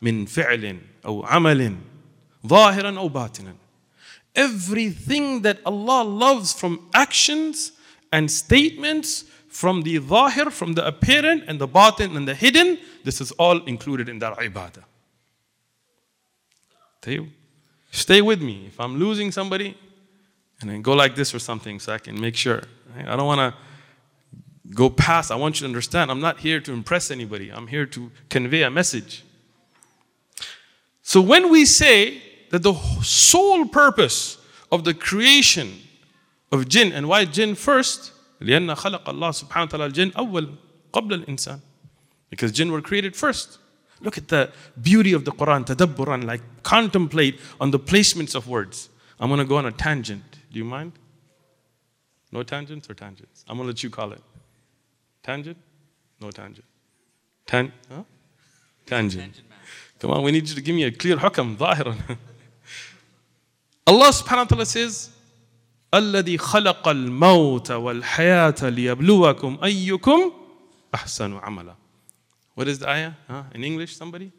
من 0.02 0.26
فعل 0.26 0.78
أو 1.04 1.26
عمل 1.26 1.76
ظاهرا 2.47 2.99
أو 2.99 3.09
باطنا. 3.09 3.54
Everything 4.35 5.42
that 5.42 5.59
Allah 5.66 6.04
loves 6.04 6.52
from 6.52 6.88
actions 6.94 7.73
and 8.12 8.30
statements 8.30 9.25
from 9.49 9.82
the 9.82 9.99
zahir, 9.99 10.50
from 10.50 10.75
the 10.75 10.87
apparent 10.87 11.44
and 11.49 11.61
the 11.61 11.66
batin 11.66 12.16
and 12.16 12.28
the 12.28 12.35
hidden, 12.35 12.78
this 13.04 13.20
is 13.20 13.32
all 13.32 13.64
included 13.64 14.09
in 14.09 14.18
that 14.20 14.38
ibadah. 14.38 14.85
Stay 17.90 18.23
with 18.23 18.40
me. 18.40 18.66
If 18.66 18.78
I'm 18.78 18.99
losing 18.99 19.32
somebody, 19.32 19.76
and 20.61 20.70
then 20.70 20.82
go 20.82 20.92
like 20.92 21.14
this 21.14 21.35
or 21.35 21.38
something 21.38 21.80
so 21.80 21.92
I 21.92 21.99
can 21.99 22.20
make 22.20 22.37
sure. 22.37 22.62
I 22.97 23.16
don't 23.16 23.26
want 23.26 23.40
to 23.40 24.75
go 24.75 24.90
past. 24.90 25.30
I 25.30 25.37
want 25.37 25.56
you 25.56 25.61
to 25.61 25.66
understand 25.66 26.11
I'm 26.11 26.20
not 26.20 26.40
here 26.40 26.61
to 26.61 26.73
impress 26.73 27.11
anybody, 27.11 27.50
I'm 27.50 27.66
here 27.66 27.87
to 27.87 28.11
convey 28.28 28.62
a 28.62 28.70
message. 28.70 29.25
So 31.02 31.20
when 31.20 31.50
we 31.50 31.64
say 31.64 32.23
that 32.50 32.62
the 32.62 32.75
sole 33.02 33.66
purpose 33.66 34.38
of 34.70 34.85
the 34.85 34.94
creation 34.94 35.78
of 36.52 36.68
jinn, 36.68 36.92
and 36.92 37.09
why 37.09 37.25
jinn 37.25 37.54
first? 37.54 38.12
لأن 38.40 38.75
خلق 38.75 39.09
الله 39.09 39.30
سبحانه 39.30 39.68
وتعالى 39.68 39.87
الجن 39.92 40.12
أول 40.12 40.54
قبل 40.92 41.25
الإنسان. 41.25 41.61
Because 42.30 42.52
jinn 42.52 42.70
were 42.70 42.80
created 42.80 43.16
first. 43.16 43.59
Look 44.00 44.16
at 44.16 44.28
the 44.28 44.50
beauty 44.80 45.12
of 45.12 45.25
the 45.25 45.32
Quran, 45.32 45.66
tadabburan, 45.66 46.25
like 46.25 46.42
contemplate 46.62 47.38
on 47.61 47.70
the 47.70 47.78
placements 47.78 48.35
of 48.35 48.49
words. 48.49 48.88
I'm 49.18 49.28
going 49.28 49.38
to 49.38 49.44
go 49.44 49.56
on 49.56 49.66
a 49.66 49.73
tangent. 49.73 50.38
Do 50.50 50.59
you 50.59 50.64
mind? 50.64 50.92
No 52.32 52.42
tangents 52.42 52.88
or 52.88 52.94
tangents? 52.94 53.44
I'm 53.49 53.56
going 53.56 53.66
to 53.66 53.73
let 53.73 53.82
you 53.82 53.90
call 53.90 54.12
it. 54.12 54.23
Tangent? 55.23 55.59
No 56.20 56.30
tangent. 56.30 56.64
Tan- 57.47 57.73
huh? 57.90 58.04
Tangent. 58.87 59.42
Come 59.99 60.12
on, 60.12 60.23
we 60.23 60.32
need 60.32 60.49
you 60.49 60.54
to 60.54 60.61
give 60.62 60.75
me 60.75 60.85
a 60.85 60.90
clear 60.90 61.16
hukam, 61.16 61.56
ظاهرا. 61.56 61.97
Allah 63.87 64.09
subhanahu 64.11 64.37
wa 64.37 64.44
ta'ala 64.44 64.66
says, 64.66 65.11
الذي 65.92 66.38
خلق 66.38 66.88
الموت 66.88 67.70
والحياة 67.70 68.68
ليبلوكم 68.68 69.59
أيكم 69.64 70.32
أحسن 70.94 71.37
عملا. 71.37 71.75
what 72.55 72.67
is 72.67 72.79
the 72.79 72.89
ayah? 72.89 73.13
Huh? 73.27 73.43
In 73.53 73.63
English, 73.63 73.95
somebody? 73.95 74.31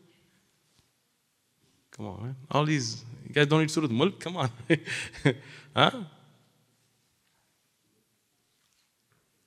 Come 1.93 2.07
on, 2.07 2.23
man. 2.23 2.37
All 2.51 2.65
these, 2.65 3.05
you 3.27 3.35
guys 3.35 3.47
don't 3.47 3.61
read 3.61 3.71
Surah 3.71 3.89
Mulk? 3.89 4.19
Come 4.21 4.37
on. 4.37 4.51
huh? 5.77 5.91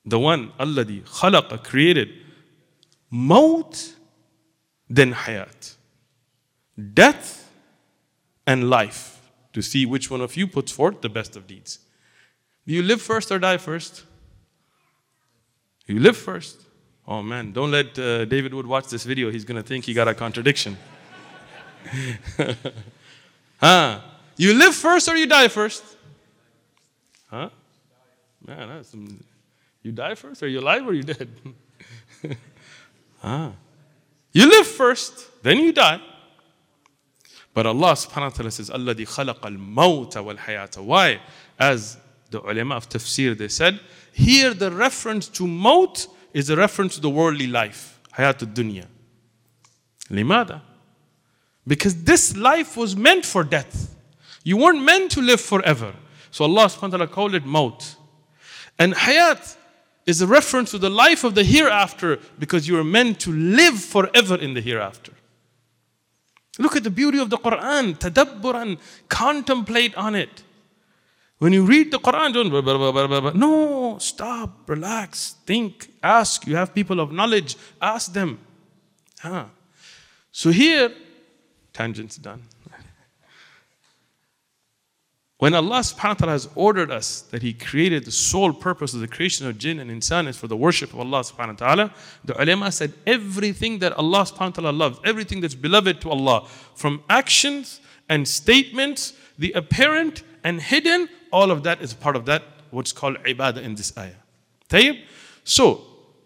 The 0.04 0.18
one, 0.18 0.52
Alladi, 0.58 1.02
khalaqa, 1.02 1.62
created 1.62 2.08
maut, 3.10 3.94
then 4.88 5.12
hayat. 5.12 5.76
Death 6.94 7.52
and 8.46 8.70
life 8.70 9.30
to 9.52 9.60
see 9.62 9.84
which 9.84 10.10
one 10.10 10.20
of 10.20 10.36
you 10.36 10.46
puts 10.46 10.72
forth 10.72 11.02
the 11.02 11.08
best 11.08 11.36
of 11.36 11.46
deeds. 11.46 11.80
Do 12.66 12.74
you 12.74 12.82
live 12.82 13.02
first 13.02 13.30
or 13.30 13.38
die 13.38 13.58
first? 13.58 14.04
You 15.86 15.98
live 15.98 16.16
first. 16.16 16.60
Oh 17.10 17.22
man, 17.22 17.50
don't 17.50 17.72
let 17.72 17.98
uh, 17.98 18.24
David 18.24 18.54
Wood 18.54 18.68
watch 18.68 18.86
this 18.86 19.02
video. 19.02 19.32
He's 19.32 19.44
going 19.44 19.60
to 19.60 19.66
think 19.66 19.84
he 19.84 19.92
got 19.92 20.06
a 20.06 20.14
contradiction. 20.14 20.78
huh? 23.58 24.00
You 24.36 24.54
live 24.54 24.76
first 24.76 25.08
or 25.08 25.16
you 25.16 25.26
die 25.26 25.48
first? 25.48 25.82
Huh? 27.26 27.50
Man, 28.46 28.68
that's, 28.68 28.94
you 29.82 29.90
die 29.90 30.14
first 30.14 30.40
or 30.44 30.46
you 30.46 30.60
alive 30.60 30.86
or 30.86 30.94
you 30.94 31.02
dead? 31.02 31.28
huh? 33.18 33.50
You 34.32 34.48
live 34.48 34.68
first, 34.68 35.42
then 35.42 35.58
you 35.58 35.72
die. 35.72 36.00
But 37.52 37.66
Allah 37.66 37.94
subhanahu 37.94 38.22
wa 38.22 38.28
ta'ala 38.28 38.50
says, 38.52 38.70
Allah 38.70 38.94
al-mawta 38.94 40.24
wal 40.24 40.36
hayata. 40.36 40.78
Why? 40.78 41.20
As 41.58 41.98
the 42.30 42.40
ulama 42.40 42.76
of 42.76 42.88
tafsir, 42.88 43.36
they 43.36 43.48
said, 43.48 43.80
here 44.12 44.54
the 44.54 44.70
reference 44.70 45.26
to 45.26 45.48
maut 45.48 46.06
is 46.32 46.50
a 46.50 46.56
reference 46.56 46.94
to 46.94 47.00
the 47.00 47.10
worldly 47.10 47.46
life, 47.46 48.00
hayat 48.16 48.42
al 48.42 48.48
dunya. 48.48 48.86
Limada? 50.10 50.62
Because 51.66 52.04
this 52.04 52.36
life 52.36 52.76
was 52.76 52.96
meant 52.96 53.24
for 53.24 53.44
death. 53.44 53.94
You 54.44 54.56
weren't 54.56 54.82
meant 54.82 55.12
to 55.12 55.20
live 55.20 55.40
forever. 55.40 55.94
So 56.30 56.44
Allah 56.44 56.66
subhanahu 56.66 56.82
wa 56.82 56.88
ta'ala 56.88 57.08
called 57.08 57.34
it 57.34 57.44
maut. 57.44 57.96
And 58.78 58.94
hayat 58.94 59.56
is 60.06 60.22
a 60.22 60.26
reference 60.26 60.70
to 60.70 60.78
the 60.78 60.90
life 60.90 61.24
of 61.24 61.34
the 61.34 61.44
hereafter 61.44 62.18
because 62.38 62.66
you 62.66 62.78
are 62.78 62.84
meant 62.84 63.20
to 63.20 63.32
live 63.32 63.78
forever 63.78 64.36
in 64.36 64.54
the 64.54 64.60
hereafter. 64.60 65.12
Look 66.58 66.76
at 66.76 66.84
the 66.84 66.90
beauty 66.90 67.18
of 67.18 67.30
the 67.30 67.38
Quran, 67.38 67.98
tadabburan, 67.98 68.78
contemplate 69.08 69.94
on 69.94 70.14
it. 70.14 70.42
When 71.40 71.54
you 71.54 71.64
read 71.64 71.90
the 71.90 71.98
Quran, 71.98 72.34
don't 72.34 72.50
blah, 72.50 72.60
blah, 72.60 72.92
blah, 72.92 73.30
no, 73.30 73.96
stop, 73.98 74.68
relax, 74.68 75.36
think, 75.46 75.90
ask. 76.02 76.46
You 76.46 76.54
have 76.56 76.74
people 76.74 77.00
of 77.00 77.12
knowledge, 77.12 77.56
ask 77.80 78.12
them. 78.12 78.38
Huh. 79.20 79.46
So 80.30 80.50
here, 80.50 80.92
tangents 81.72 82.16
done. 82.16 82.42
When 85.38 85.54
Allah 85.54 85.80
subhanahu 85.80 86.08
wa 86.08 86.14
ta'ala 86.14 86.32
has 86.32 86.48
ordered 86.54 86.90
us 86.90 87.22
that 87.30 87.40
He 87.40 87.54
created 87.54 88.04
the 88.04 88.10
sole 88.10 88.52
purpose 88.52 88.92
of 88.92 89.00
the 89.00 89.08
creation 89.08 89.46
of 89.46 89.56
jinn 89.56 89.78
and 89.78 89.90
insan 89.90 90.28
is 90.28 90.36
for 90.36 90.46
the 90.46 90.58
worship 90.58 90.92
of 90.92 91.00
Allah 91.00 91.20
subhanahu 91.20 91.58
wa 91.58 91.66
ta'ala, 91.66 91.94
the 92.22 92.38
ulama 92.38 92.70
said 92.70 92.92
everything 93.06 93.78
that 93.78 93.94
Allah 93.94 94.24
subhanahu 94.24 94.58
wa 94.58 94.62
ta'ala 94.68 94.72
loves, 94.72 94.98
everything 95.06 95.40
that's 95.40 95.54
beloved 95.54 96.02
to 96.02 96.10
Allah, 96.10 96.46
from 96.74 97.02
actions 97.08 97.80
and 98.10 98.28
statements, 98.28 99.14
the 99.38 99.52
apparent 99.52 100.22
and 100.44 100.60
hidden, 100.60 101.08
all 101.32 101.50
of 101.50 101.62
that 101.62 101.80
is 101.80 101.94
part 101.94 102.16
of 102.16 102.26
that, 102.26 102.42
what's 102.70 102.92
called 102.92 103.16
ibadah 103.24 103.62
in 103.62 103.74
this 103.74 103.96
ayah. 103.96 104.14
Tayyib? 104.68 105.02
So, 105.44 105.82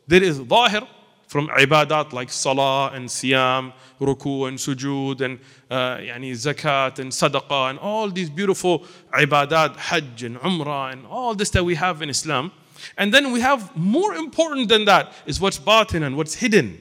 there 0.07 0.23
is 0.23 0.37
zahir 0.37 0.87
from 1.27 1.49
ibadat 1.49 2.13
like 2.13 2.31
salah 2.31 2.93
and 2.95 3.09
siyam, 3.09 3.73
ruku 4.01 4.49
and 4.49 4.59
sujood 4.59 5.21
and 5.21 5.39
uh, 5.71 5.97
yani 5.97 6.33
zakat 6.33 6.99
and 6.99 7.11
sadaqah 7.11 7.71
and 7.71 7.79
all 7.79 8.11
these 8.11 8.31
beautiful 8.31 8.85
ibadat, 9.13 9.77
hajj 9.77 10.23
and 10.23 10.37
umrah 10.39 10.93
and 10.93 11.07
all 11.07 11.35
this 11.35 11.51
that 11.51 11.65
we 11.65 11.75
have 11.75 12.03
in 12.03 12.11
Islam. 12.11 12.53
And 12.99 13.13
then 13.13 13.33
we 13.33 13.41
have 13.41 13.75
more 13.77 14.15
important 14.15 14.69
than 14.69 14.85
that 14.85 15.13
is 15.27 15.41
what's 15.41 15.59
batin 15.59 16.03
and 16.03 16.17
what's 16.17 16.35
hidden. 16.35 16.81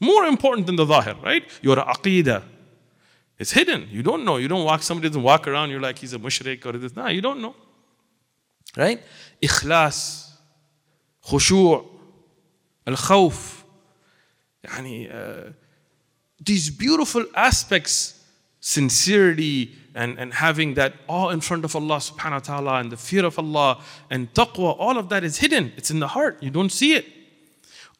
More 0.00 0.24
important 0.24 0.66
than 0.66 0.76
the 0.76 0.84
zahir, 0.84 1.14
right? 1.22 1.44
Your 1.62 1.76
aqidah, 1.76 2.42
it's 3.38 3.52
hidden. 3.52 3.88
You 3.90 4.02
don't 4.02 4.24
know. 4.24 4.36
You 4.36 4.48
don't 4.48 4.64
walk, 4.64 4.82
somebody 4.82 5.08
doesn't 5.08 5.22
walk 5.22 5.48
around, 5.48 5.70
you're 5.70 5.80
like, 5.80 5.98
he's 5.98 6.12
a 6.12 6.18
mushrik 6.18 6.64
or 6.66 6.72
this. 6.72 6.94
Nah, 6.94 7.08
you 7.08 7.20
don't 7.20 7.40
know. 7.40 7.54
Right? 8.76 9.02
Ikhlas, 9.42 10.30
khushu', 11.26 11.86
al 12.86 12.94
khawf. 12.94 13.62
Yani, 14.66 15.12
uh, 15.12 15.52
these 16.40 16.70
beautiful 16.70 17.24
aspects, 17.34 18.24
sincerity, 18.60 19.74
and, 19.94 20.18
and 20.18 20.32
having 20.32 20.74
that 20.74 20.94
awe 21.08 21.28
in 21.30 21.40
front 21.40 21.64
of 21.64 21.76
Allah 21.76 21.96
subhanahu 21.96 22.32
wa 22.32 22.38
ta'ala 22.38 22.74
and 22.80 22.92
the 22.92 22.96
fear 22.96 23.24
of 23.24 23.38
Allah 23.38 23.82
and 24.10 24.32
taqwa, 24.32 24.76
all 24.78 24.96
of 24.98 25.08
that 25.10 25.24
is 25.24 25.38
hidden. 25.38 25.72
It's 25.76 25.90
in 25.90 26.00
the 26.00 26.08
heart. 26.08 26.42
You 26.42 26.50
don't 26.50 26.72
see 26.72 26.94
it. 26.94 27.06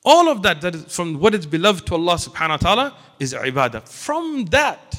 All 0.05 0.29
of 0.29 0.43
that, 0.43 0.61
that 0.63 0.75
is 0.75 0.85
from 0.95 1.21
what 1.21 1.35
is 1.35 1.47
beloved 1.47 1.87
to 1.89 1.95
Allah 1.95 2.15
subhanahu 2.15 2.51
wa 2.51 2.57
ta'ala 2.57 2.97
is 3.21 3.35
ibadah. 3.35 3.89
From 3.89 4.47
that, 4.47 4.92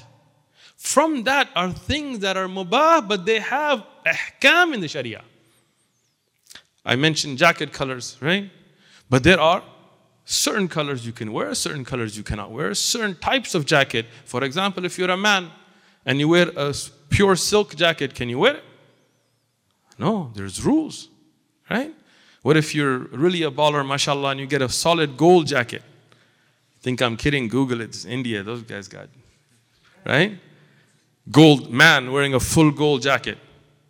from 0.83 1.23
that 1.23 1.47
are 1.55 1.71
things 1.71 2.19
that 2.19 2.35
are 2.35 2.47
mubah, 2.47 3.07
but 3.07 3.25
they 3.25 3.39
have 3.39 3.85
ahkam 4.05 4.73
in 4.73 4.81
the 4.81 4.87
sharia. 4.89 5.23
I 6.85 6.97
mentioned 6.97 7.37
jacket 7.37 7.71
colors, 7.71 8.17
right? 8.19 8.51
But 9.09 9.23
there 9.23 9.39
are 9.39 9.63
certain 10.25 10.67
colors 10.67 11.05
you 11.05 11.13
can 11.13 11.31
wear, 11.31 11.55
certain 11.55 11.85
colors 11.85 12.17
you 12.17 12.23
cannot 12.23 12.51
wear, 12.51 12.73
certain 12.73 13.15
types 13.15 13.55
of 13.55 13.65
jacket. 13.65 14.07
For 14.25 14.43
example, 14.43 14.83
if 14.83 14.99
you're 14.99 15.09
a 15.09 15.15
man 15.15 15.51
and 16.05 16.19
you 16.19 16.27
wear 16.27 16.51
a 16.57 16.75
pure 17.09 17.37
silk 17.37 17.77
jacket, 17.77 18.13
can 18.13 18.27
you 18.27 18.39
wear 18.39 18.57
it? 18.57 18.63
No, 19.97 20.31
there's 20.35 20.65
rules, 20.65 21.07
right? 21.69 21.95
What 22.41 22.57
if 22.57 22.75
you're 22.75 22.97
really 22.97 23.43
a 23.43 23.51
baller, 23.51 23.87
mashallah, 23.87 24.31
and 24.31 24.39
you 24.41 24.47
get 24.47 24.61
a 24.61 24.67
solid 24.67 25.15
gold 25.15 25.47
jacket? 25.47 25.81
Think 26.81 27.01
I'm 27.01 27.15
kidding? 27.15 27.47
Google 27.47 27.79
it. 27.79 27.85
It's 27.85 28.03
India. 28.03 28.43
Those 28.43 28.63
guys 28.63 28.89
got, 28.89 29.07
right? 30.05 30.37
Gold 31.31 31.71
man 31.71 32.11
wearing 32.11 32.33
a 32.33 32.39
full 32.39 32.71
gold 32.71 33.01
jacket. 33.01 33.37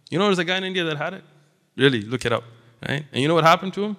You 0.10 0.20
know, 0.20 0.26
there's 0.26 0.40
a 0.40 0.46
guy 0.46 0.58
in 0.58 0.64
India 0.64 0.84
that 0.84 0.98
had 0.98 1.14
it. 1.14 1.24
Really, 1.76 2.02
look 2.02 2.26
it 2.26 2.32
up, 2.32 2.44
right? 2.88 3.06
And 3.12 3.22
you 3.22 3.28
know 3.28 3.34
what 3.34 3.44
happened 3.44 3.74
to 3.74 3.84
him? 3.84 3.98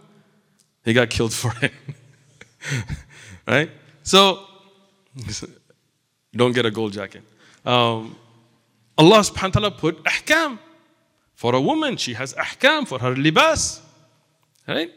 He 0.85 0.93
got 0.93 1.11
killed 1.11 1.33
for 1.43 1.53
it. 1.61 1.73
right? 3.47 3.71
So, 4.03 4.47
don't 6.33 6.53
get 6.53 6.67
a 6.67 6.71
gold 6.71 6.93
jacket. 6.93 7.23
Um, 7.65 8.17
Allah 8.97 9.21
subhanahu 9.21 9.55
wa 9.55 9.61
ta'ala 9.61 9.71
put 9.73 10.05
ahkam. 10.05 10.59
For 11.35 11.55
a 11.55 11.61
woman, 11.61 11.97
she 11.97 12.15
has 12.15 12.33
ahkam 12.35 12.87
for 12.87 12.99
her 13.01 13.15
libas. 13.15 13.81
Right? 14.69 14.93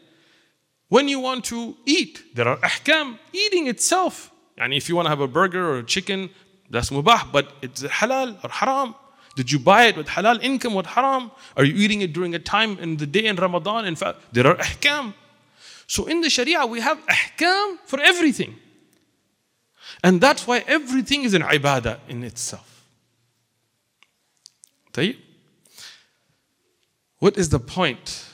When 0.88 1.08
you 1.08 1.20
want 1.20 1.44
to 1.46 1.76
eat, 1.84 2.34
there 2.34 2.46
are 2.48 2.58
ahkam. 2.58 3.18
Eating 3.32 3.66
itself. 3.66 4.30
And 4.56 4.72
if 4.72 4.88
you 4.88 4.96
want 4.96 5.06
to 5.06 5.10
have 5.10 5.20
a 5.20 5.28
burger 5.28 5.68
or 5.70 5.78
a 5.78 5.82
chicken, 5.84 6.30
that's 6.69 6.89
mubah, 6.89 7.31
but 7.31 7.53
it's 7.61 7.83
halal 7.83 8.43
or 8.43 8.49
haram. 8.49 8.95
Did 9.35 9.51
you 9.51 9.59
buy 9.59 9.85
it 9.85 9.97
with 9.97 10.07
halal 10.07 10.41
income 10.41 10.75
or 10.75 10.83
haram? 10.83 11.31
Are 11.57 11.63
you 11.63 11.73
eating 11.75 12.01
it 12.01 12.13
during 12.13 12.35
a 12.35 12.39
time 12.39 12.77
in 12.79 12.97
the 12.97 13.07
day 13.07 13.25
in 13.25 13.35
Ramadan? 13.35 13.85
In 13.85 13.95
fact, 13.95 14.19
there 14.31 14.47
are 14.47 14.55
ahkam. 14.55 15.13
So 15.87 16.05
in 16.05 16.21
the 16.21 16.29
Sharia, 16.29 16.65
we 16.65 16.79
have 16.81 16.99
ahkam 17.07 17.77
for 17.85 17.99
everything. 17.99 18.55
And 20.03 20.19
that's 20.21 20.45
why 20.47 20.63
everything 20.67 21.23
is 21.23 21.33
an 21.33 21.41
ibadah 21.43 21.99
in 22.07 22.23
itself. 22.23 22.69
طيب? 24.93 25.17
What 27.19 27.37
is 27.37 27.49
the 27.49 27.59
point? 27.59 28.25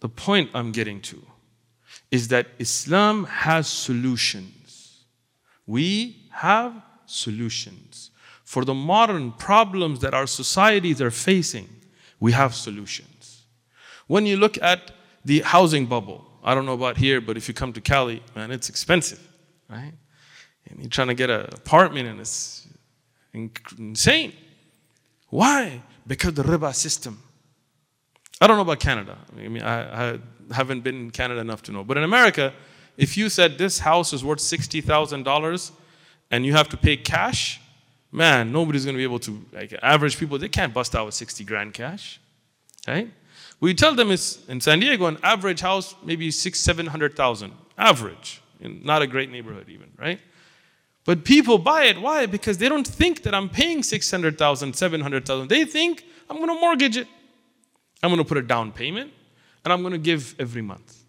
The 0.00 0.08
point 0.08 0.50
I'm 0.54 0.72
getting 0.72 1.00
to 1.02 1.22
is 2.10 2.28
that 2.28 2.46
Islam 2.58 3.24
has 3.24 3.68
solutions. 3.68 5.04
We 5.66 6.28
have 6.30 6.72
solutions. 7.05 8.11
For 8.43 8.65
the 8.65 8.73
modern 8.73 9.31
problems 9.31 9.99
that 10.01 10.13
our 10.13 10.27
societies 10.27 11.01
are 11.01 11.11
facing, 11.11 11.69
we 12.19 12.31
have 12.33 12.53
solutions. 12.53 13.43
When 14.07 14.25
you 14.25 14.37
look 14.37 14.61
at 14.61 14.91
the 15.25 15.41
housing 15.41 15.85
bubble, 15.85 16.25
I 16.43 16.53
don't 16.53 16.65
know 16.65 16.73
about 16.73 16.97
here, 16.97 17.21
but 17.21 17.37
if 17.37 17.47
you 17.47 17.53
come 17.53 17.73
to 17.73 17.81
Cali, 17.81 18.21
man, 18.35 18.51
it's 18.51 18.69
expensive, 18.69 19.25
right? 19.69 19.93
And 20.69 20.79
you're 20.79 20.89
trying 20.89 21.07
to 21.07 21.13
get 21.13 21.29
an 21.29 21.41
apartment 21.53 22.07
and 22.07 22.19
it's 22.19 22.67
insane. 23.33 24.33
Why? 25.29 25.81
Because 26.05 26.33
the 26.33 26.43
riba 26.43 26.75
system. 26.75 27.21
I 28.39 28.47
don't 28.47 28.57
know 28.57 28.63
about 28.63 28.79
Canada. 28.79 29.17
I 29.37 29.47
mean, 29.47 29.63
I, 29.63 30.11
I 30.11 30.19
haven't 30.51 30.81
been 30.81 30.95
in 30.95 31.11
Canada 31.11 31.39
enough 31.39 31.63
to 31.63 31.71
know. 31.71 31.83
But 31.83 31.97
in 31.97 32.03
America, 32.03 32.53
if 32.97 33.17
you 33.17 33.29
said 33.29 33.57
this 33.57 33.79
house 33.79 34.13
is 34.13 34.23
worth 34.23 34.39
$60,000 34.39 35.71
and 36.33 36.43
you 36.47 36.53
have 36.53 36.67
to 36.67 36.77
pay 36.77 36.97
cash, 36.97 37.61
man, 38.11 38.51
nobody's 38.51 38.85
going 38.85 38.95
to 38.95 38.97
be 38.97 39.03
able 39.03 39.19
to, 39.19 39.45
like 39.51 39.71
average 39.83 40.17
people, 40.17 40.39
they 40.39 40.49
can't 40.49 40.73
bust 40.73 40.95
out 40.95 41.05
with 41.05 41.13
60 41.13 41.43
grand 41.43 41.75
cash, 41.75 42.19
right? 42.87 43.07
We 43.59 43.75
tell 43.75 43.93
them 43.93 44.09
it's 44.09 44.43
in 44.47 44.59
San 44.59 44.79
Diego, 44.79 45.05
an 45.05 45.19
average 45.21 45.61
house, 45.61 45.93
maybe 46.03 46.31
six, 46.31 46.59
700,000. 46.59 47.53
Average. 47.77 48.41
Not 48.59 49.03
a 49.03 49.07
great 49.07 49.29
neighborhood 49.29 49.69
even, 49.69 49.91
right? 49.95 50.19
But 51.05 51.23
people 51.23 51.59
buy 51.59 51.83
it. 51.83 52.01
Why? 52.01 52.25
Because 52.25 52.57
they 52.57 52.67
don't 52.67 52.87
think 52.87 53.21
that 53.23 53.35
I'm 53.35 53.47
paying 53.47 53.83
600,000, 53.83 54.73
700,000. 54.73 55.47
They 55.49 55.65
think 55.65 56.03
I'm 56.31 56.37
going 56.37 56.49
to 56.49 56.59
mortgage 56.59 56.97
it. 56.97 57.07
I'm 58.01 58.09
going 58.09 58.17
to 58.17 58.27
put 58.27 58.39
a 58.39 58.41
down 58.41 58.71
payment 58.71 59.13
and 59.63 59.71
I'm 59.71 59.81
going 59.81 59.93
to 59.93 59.99
give 59.99 60.33
every 60.39 60.63
month. 60.63 61.02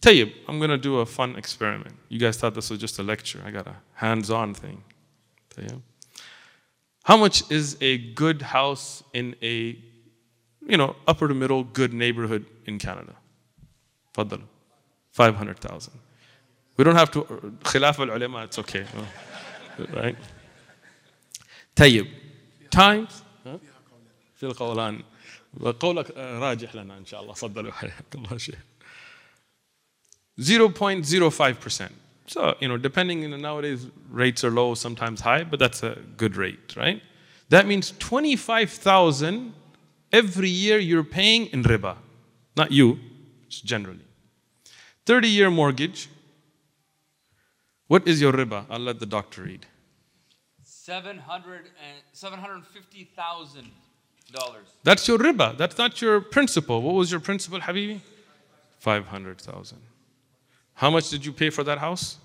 Tayyib, 0.00 0.32
I'm 0.48 0.58
going 0.58 0.70
to 0.70 0.78
do 0.78 0.98
a 1.00 1.06
fun 1.06 1.36
experiment. 1.36 1.94
You 2.08 2.18
guys 2.18 2.36
thought 2.36 2.54
this 2.54 2.70
was 2.70 2.78
just 2.78 2.98
a 2.98 3.02
lecture. 3.02 3.40
I 3.44 3.50
got 3.50 3.66
a 3.66 3.76
hands 3.94 4.30
on 4.30 4.54
thing. 4.54 4.82
Tayyib. 5.54 5.80
How 7.04 7.16
much 7.16 7.50
is 7.50 7.76
a 7.80 7.98
good 8.14 8.42
house 8.42 9.02
in 9.12 9.36
a, 9.42 9.78
you 10.66 10.76
know, 10.76 10.96
upper 11.06 11.28
to 11.28 11.34
middle 11.34 11.64
good 11.64 11.92
neighborhood 11.92 12.46
in 12.66 12.78
Canada? 12.78 13.14
Faddal. 14.14 14.42
500,000. 15.12 15.92
We 16.76 16.84
don't 16.84 16.96
have 16.96 17.10
to, 17.12 17.22
khilaf 17.62 17.98
al 18.00 18.16
ulama, 18.16 18.44
it's 18.44 18.58
okay. 18.58 18.84
right? 19.92 20.16
طيب. 21.76 22.08
Times. 22.70 23.22
في 24.36 24.46
القولان. 24.46 25.02
وقولك 25.60 26.10
راجح 26.16 26.74
لنا 26.74 26.98
ان 26.98 27.06
شاء 27.06 27.22
الله 27.22 27.34
تفضلوا 27.34 27.72
حياك 27.72 28.14
الله 28.14 28.36
شيخ 28.36 28.58
0.05%. 30.39 31.91
So, 32.27 32.55
you 32.59 32.67
know, 32.67 32.77
depending, 32.77 33.23
you 33.23 33.27
know, 33.27 33.37
nowadays 33.37 33.87
rates 34.09 34.43
are 34.43 34.51
low, 34.51 34.75
sometimes 34.75 35.21
high, 35.21 35.43
but 35.43 35.59
that's 35.59 35.81
a 35.83 35.97
good 36.15 36.35
rate, 36.35 36.75
right? 36.75 37.01
That 37.49 37.65
means 37.65 37.93
25,000 37.97 39.53
every 40.11 40.49
year 40.49 40.77
you're 40.77 41.03
paying 41.03 41.47
in 41.47 41.63
riba. 41.63 41.97
Not 42.55 42.71
you, 42.71 42.99
just 43.47 43.65
generally. 43.65 44.05
30 45.05 45.27
year 45.27 45.49
mortgage. 45.49 46.09
What 47.87 48.07
is 48.07 48.21
your 48.21 48.31
riba? 48.31 48.65
I'll 48.69 48.79
let 48.79 48.99
the 48.99 49.07
doctor 49.07 49.41
read. 49.41 49.65
700 50.63 51.71
and 51.87 52.03
$750,000. 52.13 53.65
That's 54.83 55.07
your 55.07 55.17
riba. 55.17 55.57
That's 55.57 55.77
not 55.77 55.99
your 56.01 56.21
principal. 56.21 56.81
What 56.83 56.93
was 56.93 57.09
your 57.09 57.19
principal, 57.19 57.59
Habibi? 57.59 57.99
500,000. 58.79 59.88
How 60.79 60.89
much 60.89 61.09
did 61.09 61.25
you 61.25 61.33
pay 61.33 61.49
for 61.49 61.61
that 61.65 61.77
house? 61.77 62.15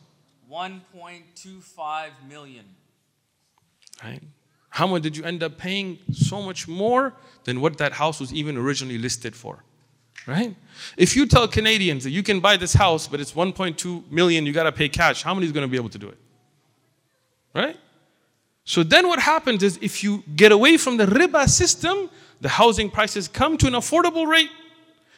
1.25 0.48 2.10
million. 2.28 2.64
Right? 4.00 4.22
How 4.68 4.86
much 4.86 5.02
did 5.02 5.16
you 5.16 5.24
end 5.24 5.42
up 5.42 5.58
paying? 5.58 5.98
So 6.12 6.40
much 6.40 6.68
more 6.68 7.14
than 7.42 7.60
what 7.60 7.78
that 7.78 7.94
house 7.94 8.20
was 8.20 8.32
even 8.32 8.56
originally 8.56 8.96
listed 8.96 9.34
for. 9.34 9.64
Right? 10.24 10.54
If 10.96 11.16
you 11.16 11.26
tell 11.26 11.48
Canadians 11.48 12.04
that 12.04 12.10
you 12.10 12.22
can 12.22 12.38
buy 12.38 12.56
this 12.56 12.74
house, 12.74 13.08
but 13.08 13.18
it's 13.18 13.32
1.2 13.32 14.08
million, 14.12 14.46
you 14.46 14.52
got 14.52 14.62
to 14.62 14.72
pay 14.72 14.88
cash, 14.88 15.24
how 15.24 15.34
many 15.34 15.46
is 15.46 15.52
going 15.52 15.66
to 15.66 15.70
be 15.70 15.76
able 15.76 15.88
to 15.88 15.98
do 15.98 16.08
it? 16.08 16.18
Right? 17.52 17.76
So 18.62 18.84
then 18.84 19.08
what 19.08 19.18
happens 19.18 19.64
is 19.64 19.80
if 19.82 20.04
you 20.04 20.22
get 20.36 20.52
away 20.52 20.76
from 20.76 20.96
the 20.96 21.06
riba 21.06 21.48
system, 21.48 22.08
the 22.40 22.50
housing 22.50 22.88
prices 22.88 23.26
come 23.26 23.58
to 23.58 23.66
an 23.66 23.72
affordable 23.72 24.28
rate 24.28 24.50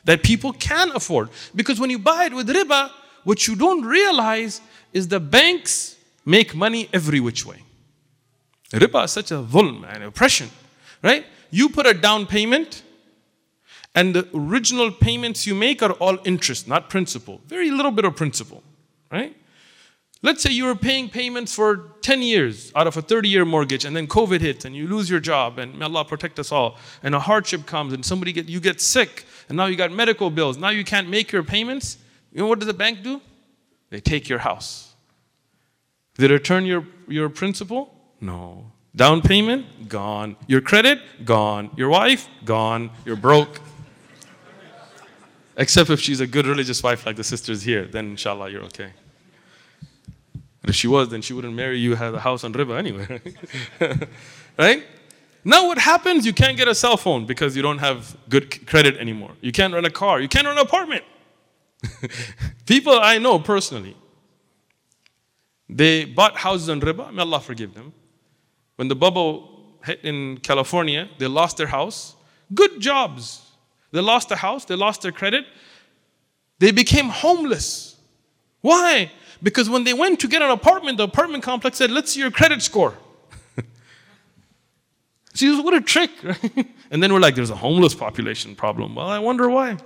that 0.04 0.22
people 0.22 0.54
can 0.54 0.90
afford. 0.92 1.28
Because 1.54 1.78
when 1.78 1.90
you 1.90 1.98
buy 1.98 2.24
it 2.24 2.32
with 2.32 2.48
riba, 2.48 2.92
what 3.26 3.48
you 3.48 3.56
don't 3.56 3.84
realize 3.84 4.60
is 4.92 5.08
the 5.08 5.18
banks 5.18 5.96
make 6.24 6.54
money 6.54 6.88
every 6.92 7.18
which 7.18 7.44
way. 7.44 7.60
Riba 8.70 9.04
is 9.04 9.10
such 9.10 9.32
a 9.32 9.42
dhulm 9.42 9.84
and 9.92 10.04
oppression, 10.04 10.48
right? 11.02 11.26
You 11.50 11.68
put 11.68 11.86
a 11.88 11.94
down 11.94 12.26
payment, 12.26 12.84
and 13.96 14.14
the 14.14 14.28
original 14.32 14.92
payments 14.92 15.44
you 15.44 15.56
make 15.56 15.82
are 15.82 15.90
all 15.94 16.18
interest, 16.24 16.68
not 16.68 16.88
principal. 16.88 17.40
Very 17.48 17.72
little 17.72 17.90
bit 17.90 18.04
of 18.04 18.14
principal, 18.14 18.62
right? 19.10 19.36
Let's 20.22 20.40
say 20.40 20.52
you 20.52 20.66
were 20.66 20.76
paying 20.76 21.08
payments 21.08 21.52
for 21.52 21.94
10 22.02 22.22
years 22.22 22.70
out 22.76 22.86
of 22.86 22.96
a 22.96 23.02
30 23.02 23.28
year 23.28 23.44
mortgage, 23.44 23.84
and 23.84 23.96
then 23.96 24.06
COVID 24.06 24.40
hits 24.40 24.64
and 24.64 24.76
you 24.76 24.86
lose 24.86 25.10
your 25.10 25.20
job, 25.20 25.58
and 25.58 25.76
may 25.76 25.86
Allah 25.86 26.04
protect 26.04 26.38
us 26.38 26.52
all, 26.52 26.78
and 27.02 27.12
a 27.12 27.18
hardship 27.18 27.66
comes, 27.66 27.92
and 27.92 28.06
somebody 28.06 28.32
get, 28.32 28.48
you 28.48 28.60
get 28.60 28.80
sick, 28.80 29.24
and 29.48 29.56
now 29.56 29.66
you 29.66 29.74
got 29.74 29.90
medical 29.90 30.30
bills, 30.30 30.56
now 30.56 30.70
you 30.70 30.84
can't 30.84 31.08
make 31.08 31.32
your 31.32 31.42
payments. 31.42 31.98
You 32.36 32.42
know 32.42 32.48
what 32.48 32.58
does 32.58 32.66
the 32.66 32.74
bank 32.74 33.02
do? 33.02 33.22
They 33.88 33.98
take 33.98 34.28
your 34.28 34.40
house. 34.40 34.94
They 36.16 36.28
return 36.28 36.66
your, 36.66 36.86
your 37.08 37.30
principal? 37.30 37.94
No. 38.20 38.72
Down 38.94 39.22
payment? 39.22 39.88
Gone. 39.88 40.36
Your 40.46 40.60
credit? 40.60 41.00
Gone. 41.24 41.70
Your 41.78 41.88
wife? 41.88 42.28
Gone. 42.44 42.90
You're 43.06 43.16
broke. 43.16 43.58
Except 45.56 45.88
if 45.88 45.98
she's 45.98 46.20
a 46.20 46.26
good 46.26 46.46
religious 46.46 46.82
wife 46.82 47.06
like 47.06 47.16
the 47.16 47.24
sisters 47.24 47.62
here, 47.62 47.86
then 47.86 48.10
inshallah 48.10 48.50
you're 48.50 48.64
okay. 48.64 48.90
But 50.60 50.68
if 50.68 50.76
she 50.76 50.88
was, 50.88 51.08
then 51.08 51.22
she 51.22 51.32
wouldn't 51.32 51.54
marry 51.54 51.78
you, 51.78 51.94
have 51.94 52.12
a 52.12 52.20
house 52.20 52.44
on 52.44 52.52
riba 52.52 52.76
anyway. 52.76 53.22
right? 54.58 54.84
Now 55.42 55.68
what 55.68 55.78
happens? 55.78 56.26
You 56.26 56.34
can't 56.34 56.58
get 56.58 56.68
a 56.68 56.74
cell 56.74 56.98
phone 56.98 57.24
because 57.24 57.56
you 57.56 57.62
don't 57.62 57.78
have 57.78 58.14
good 58.28 58.66
credit 58.66 58.98
anymore. 58.98 59.30
You 59.40 59.52
can't 59.52 59.72
rent 59.72 59.86
a 59.86 59.90
car. 59.90 60.20
You 60.20 60.28
can't 60.28 60.46
rent 60.46 60.58
an 60.58 60.66
apartment. 60.66 61.02
People 62.66 62.94
I 62.94 63.18
know 63.18 63.38
personally, 63.38 63.96
they 65.68 66.04
bought 66.04 66.36
houses 66.36 66.68
on 66.68 66.80
riba. 66.80 67.12
May 67.12 67.22
Allah 67.22 67.40
forgive 67.40 67.74
them. 67.74 67.92
When 68.76 68.88
the 68.88 68.96
bubble 68.96 69.78
hit 69.84 70.00
in 70.02 70.38
California, 70.38 71.08
they 71.18 71.26
lost 71.26 71.56
their 71.56 71.66
house. 71.66 72.14
Good 72.54 72.80
jobs. 72.80 73.42
They 73.92 74.00
lost 74.00 74.28
their 74.28 74.38
house. 74.38 74.64
They 74.64 74.76
lost 74.76 75.02
their 75.02 75.12
credit. 75.12 75.46
They 76.58 76.70
became 76.70 77.08
homeless. 77.08 77.96
Why? 78.60 79.10
Because 79.42 79.68
when 79.68 79.84
they 79.84 79.94
went 79.94 80.20
to 80.20 80.28
get 80.28 80.42
an 80.42 80.50
apartment, 80.50 80.98
the 80.98 81.04
apartment 81.04 81.42
complex 81.42 81.78
said, 81.78 81.90
Let's 81.90 82.12
see 82.12 82.20
your 82.20 82.30
credit 82.30 82.62
score. 82.62 82.94
See, 85.34 85.60
what 85.60 85.74
a 85.74 85.80
trick, 85.80 86.10
right? 86.22 86.66
And 86.90 87.02
then 87.02 87.12
we're 87.12 87.20
like, 87.20 87.34
There's 87.34 87.50
a 87.50 87.56
homeless 87.56 87.94
population 87.94 88.54
problem. 88.54 88.94
Well, 88.94 89.08
I 89.08 89.18
wonder 89.18 89.48
why. 89.50 89.76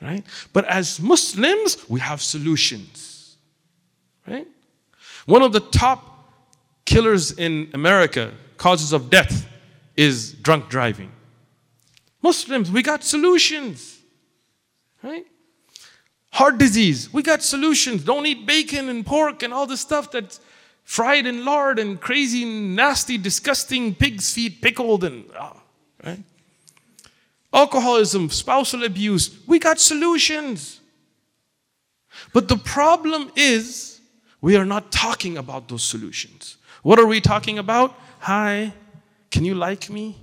Right? 0.00 0.24
But 0.52 0.64
as 0.66 1.00
Muslims, 1.00 1.88
we 1.88 2.00
have 2.00 2.22
solutions. 2.22 3.36
Right? 4.26 4.46
One 5.26 5.42
of 5.42 5.52
the 5.52 5.60
top 5.60 6.30
killers 6.84 7.32
in 7.32 7.70
America, 7.74 8.32
causes 8.56 8.92
of 8.92 9.10
death, 9.10 9.46
is 9.96 10.32
drunk 10.32 10.68
driving. 10.68 11.10
Muslims, 12.22 12.70
we 12.70 12.82
got 12.82 13.02
solutions. 13.04 13.98
Right? 15.02 15.26
Heart 16.32 16.58
disease, 16.58 17.12
we 17.12 17.22
got 17.22 17.42
solutions. 17.42 18.04
Don't 18.04 18.26
eat 18.26 18.46
bacon 18.46 18.88
and 18.88 19.04
pork 19.04 19.42
and 19.42 19.52
all 19.52 19.66
the 19.66 19.76
stuff 19.76 20.10
that's 20.10 20.40
fried 20.84 21.26
in 21.26 21.44
lard 21.44 21.78
and 21.78 22.00
crazy, 22.00 22.44
nasty, 22.44 23.18
disgusting 23.18 23.94
pig's 23.94 24.32
feet 24.32 24.62
pickled 24.62 25.04
and 25.04 25.24
oh, 25.38 25.60
right? 26.04 26.22
alcoholism, 27.52 28.30
spousal 28.30 28.84
abuse. 28.84 29.38
We 29.46 29.58
got 29.58 29.80
solutions. 29.80 30.80
But 32.32 32.48
the 32.48 32.56
problem 32.56 33.30
is, 33.36 34.00
we 34.40 34.56
are 34.56 34.64
not 34.64 34.92
talking 34.92 35.36
about 35.38 35.68
those 35.68 35.82
solutions. 35.82 36.56
What 36.82 36.98
are 36.98 37.06
we 37.06 37.20
talking 37.20 37.58
about? 37.58 37.94
Hi, 38.20 38.72
can 39.30 39.44
you 39.44 39.54
like 39.54 39.90
me? 39.90 40.16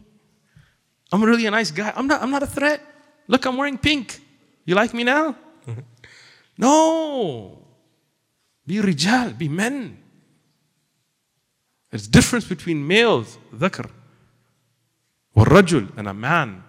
I'm 1.12 1.24
really 1.24 1.46
a 1.46 1.52
nice 1.52 1.72
guy. 1.72 1.94
I'm 1.96 2.08
not, 2.08 2.22
I'm 2.22 2.32
not 2.32 2.44
a 2.44 2.48
threat. 2.48 2.82
Look, 3.28 3.46
I'm 3.46 3.58
wearing 3.58 3.78
pink. 3.78 4.20
You 4.66 4.76
like 4.76 4.94
me 4.94 5.04
now? 5.04 5.36
no. 6.58 7.60
Be 8.66 8.78
rijal, 8.78 9.38
be 9.38 9.48
men. 9.48 9.98
There's 11.92 12.08
difference 12.08 12.46
between 12.46 12.86
males, 12.86 13.38
dhakr, 13.56 13.90
wa 15.34 15.46
rajul, 15.46 15.96
and 15.96 16.08
a 16.08 16.14
man. 16.14 16.65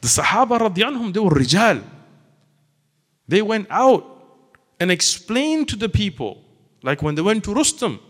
The 0.00 0.08
Sahaba 0.08 0.58
radiyanhum, 0.58 1.12
they 1.12 1.20
were 1.20 1.30
rijal. 1.30 1.82
They 3.26 3.42
went 3.42 3.66
out 3.70 4.04
and 4.80 4.90
explained 4.90 5.68
to 5.68 5.76
the 5.76 5.88
people, 5.88 6.42
like 6.82 7.02
when 7.02 7.14
they 7.14 7.22
went 7.22 7.44
to 7.44 7.54
Rustam. 7.54 8.00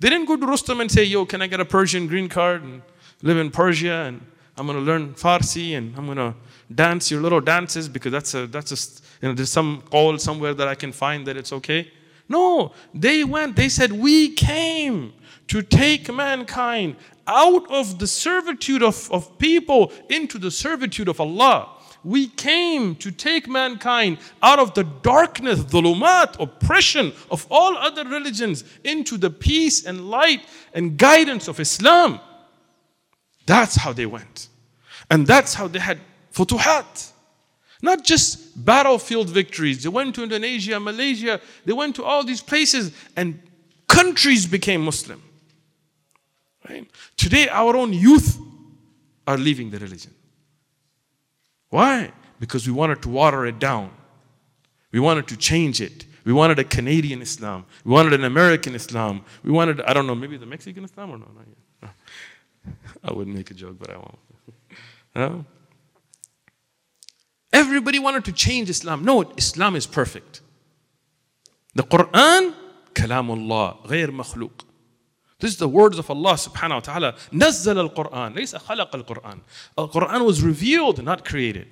They 0.00 0.10
didn't 0.10 0.26
go 0.26 0.36
to 0.36 0.46
Rustam 0.46 0.80
and 0.80 0.90
say, 0.90 1.04
yo, 1.04 1.24
can 1.26 1.42
I 1.42 1.46
get 1.46 1.60
a 1.60 1.64
Persian 1.64 2.06
green 2.06 2.28
card 2.28 2.62
and 2.62 2.82
live 3.22 3.38
in 3.38 3.50
Persia 3.50 4.04
and 4.06 4.20
I'm 4.56 4.66
going 4.66 4.78
to 4.78 4.84
learn 4.84 5.14
Farsi 5.14 5.76
and 5.76 5.96
I'm 5.96 6.06
going 6.06 6.18
to 6.18 6.34
dance 6.72 7.10
your 7.10 7.20
little 7.20 7.40
dances 7.40 7.88
because 7.88 8.12
that's 8.12 8.34
a, 8.34 8.46
that's 8.46 8.72
a, 8.72 9.02
you 9.22 9.28
know, 9.28 9.34
there's 9.34 9.50
some 9.50 9.82
call 9.90 10.16
somewhere 10.18 10.54
that 10.54 10.68
I 10.68 10.74
can 10.74 10.92
find 10.92 11.26
that 11.26 11.36
it's 11.36 11.52
okay. 11.52 11.90
No, 12.28 12.72
they 12.94 13.24
went, 13.24 13.56
they 13.56 13.68
said, 13.68 13.92
we 13.92 14.32
came 14.32 15.12
to 15.48 15.62
take 15.62 16.12
mankind 16.12 16.96
out 17.26 17.70
of 17.70 17.98
the 17.98 18.06
servitude 18.06 18.82
of, 18.82 19.10
of 19.10 19.38
people 19.38 19.92
into 20.08 20.38
the 20.38 20.50
servitude 20.50 21.08
of 21.08 21.20
Allah. 21.20 21.70
We 22.02 22.26
came 22.26 22.96
to 22.96 23.10
take 23.10 23.48
mankind 23.48 24.18
out 24.42 24.58
of 24.58 24.74
the 24.74 24.84
darkness, 24.84 25.60
dhulumat, 25.60 26.38
oppression 26.38 27.14
of 27.30 27.46
all 27.50 27.78
other 27.78 28.04
religions 28.04 28.64
into 28.84 29.16
the 29.16 29.30
peace 29.30 29.86
and 29.86 30.10
light 30.10 30.42
and 30.74 30.98
guidance 30.98 31.48
of 31.48 31.60
Islam. 31.60 32.20
That's 33.46 33.76
how 33.76 33.94
they 33.94 34.06
went. 34.06 34.48
And 35.10 35.26
that's 35.26 35.54
how 35.54 35.66
they 35.68 35.78
had 35.78 35.98
futuhat. 36.32 37.12
Not 37.80 38.04
just 38.04 38.64
battlefield 38.64 39.30
victories. 39.30 39.82
They 39.82 39.88
went 39.88 40.14
to 40.16 40.22
Indonesia, 40.22 40.78
Malaysia, 40.80 41.40
they 41.64 41.72
went 41.72 41.96
to 41.96 42.04
all 42.04 42.22
these 42.22 42.40
places 42.42 42.92
and 43.16 43.40
countries 43.88 44.46
became 44.46 44.82
Muslim. 44.82 45.22
Right? 46.67 46.89
Today, 47.17 47.47
our 47.49 47.75
own 47.75 47.93
youth 47.93 48.37
are 49.25 49.37
leaving 49.37 49.69
the 49.69 49.79
religion. 49.79 50.13
Why? 51.69 52.11
Because 52.39 52.67
we 52.67 52.73
wanted 52.73 53.01
to 53.03 53.09
water 53.09 53.45
it 53.45 53.59
down. 53.59 53.91
We 54.91 54.99
wanted 54.99 55.27
to 55.27 55.37
change 55.37 55.81
it. 55.81 56.05
We 56.25 56.33
wanted 56.33 56.59
a 56.59 56.63
Canadian 56.63 57.21
Islam. 57.21 57.65
We 57.85 57.91
wanted 57.91 58.13
an 58.13 58.23
American 58.23 58.75
Islam. 58.75 59.23
We 59.43 59.51
wanted, 59.51 59.81
I 59.81 59.93
don't 59.93 60.07
know, 60.07 60.15
maybe 60.15 60.37
the 60.37 60.45
Mexican 60.45 60.83
Islam 60.83 61.11
or 61.11 61.17
no? 61.17 61.27
Not 61.35 61.45
yet. 61.47 61.91
I 63.03 63.13
wouldn't 63.13 63.35
make 63.35 63.51
a 63.51 63.53
joke, 63.53 63.77
but 63.79 63.89
I 63.89 63.97
won't. 63.97 64.19
no? 65.15 65.45
Everybody 67.51 67.99
wanted 67.99 68.25
to 68.25 68.31
change 68.31 68.69
Islam. 68.69 69.03
No, 69.03 69.31
Islam 69.37 69.75
is 69.75 69.87
perfect. 69.87 70.41
The 71.73 71.83
Quran, 71.83 72.53
kalamullah, 72.93 73.85
غير 73.85 74.11
مخلوق. 74.11 74.65
This 75.44 75.52
is 75.52 75.58
the 75.58 75.68
words 75.68 75.98
of 75.98 76.08
Allah 76.08 76.36
subhanahu 76.36 76.70
wa 76.70 76.80
ta'ala. 76.80 77.14
Nazzal 77.30 77.76
al 77.76 77.90
Quran. 77.90 78.34
Laysa 78.34 78.58
khalaq 78.62 78.94
al 78.94 79.02
Quran. 79.02 79.40
Al 79.76 79.88
Quran 79.90 80.24
was 80.24 80.42
revealed, 80.42 81.04
not 81.04 81.26
created. 81.26 81.66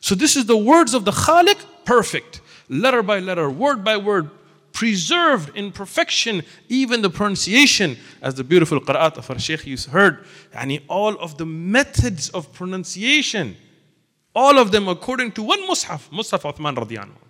So 0.00 0.14
this 0.14 0.34
is 0.34 0.46
the 0.46 0.56
words 0.56 0.94
of 0.94 1.04
the 1.04 1.10
Khalik, 1.10 1.62
perfect. 1.84 2.40
Letter 2.70 3.02
by 3.02 3.18
letter, 3.18 3.50
word 3.50 3.84
by 3.84 3.98
word, 3.98 4.30
preserved 4.72 5.54
in 5.54 5.72
perfection, 5.72 6.42
even 6.70 7.02
the 7.02 7.10
pronunciation, 7.10 7.98
as 8.22 8.36
the 8.36 8.44
beautiful 8.44 8.80
Qur'at 8.80 9.18
of 9.18 9.30
our 9.30 9.38
Shaykh 9.38 9.66
used 9.66 9.90
heard. 9.90 10.24
And 10.54 10.80
all 10.88 11.14
of 11.18 11.36
the 11.36 11.44
methods 11.44 12.30
of 12.30 12.50
pronunciation, 12.54 13.58
all 14.34 14.58
of 14.58 14.70
them 14.70 14.88
according 14.88 15.32
to 15.32 15.42
one 15.42 15.68
Mus'haf, 15.68 16.08
Mus'haf 16.08 16.50
Uthman 16.50 16.76
radiallahu 16.76 17.28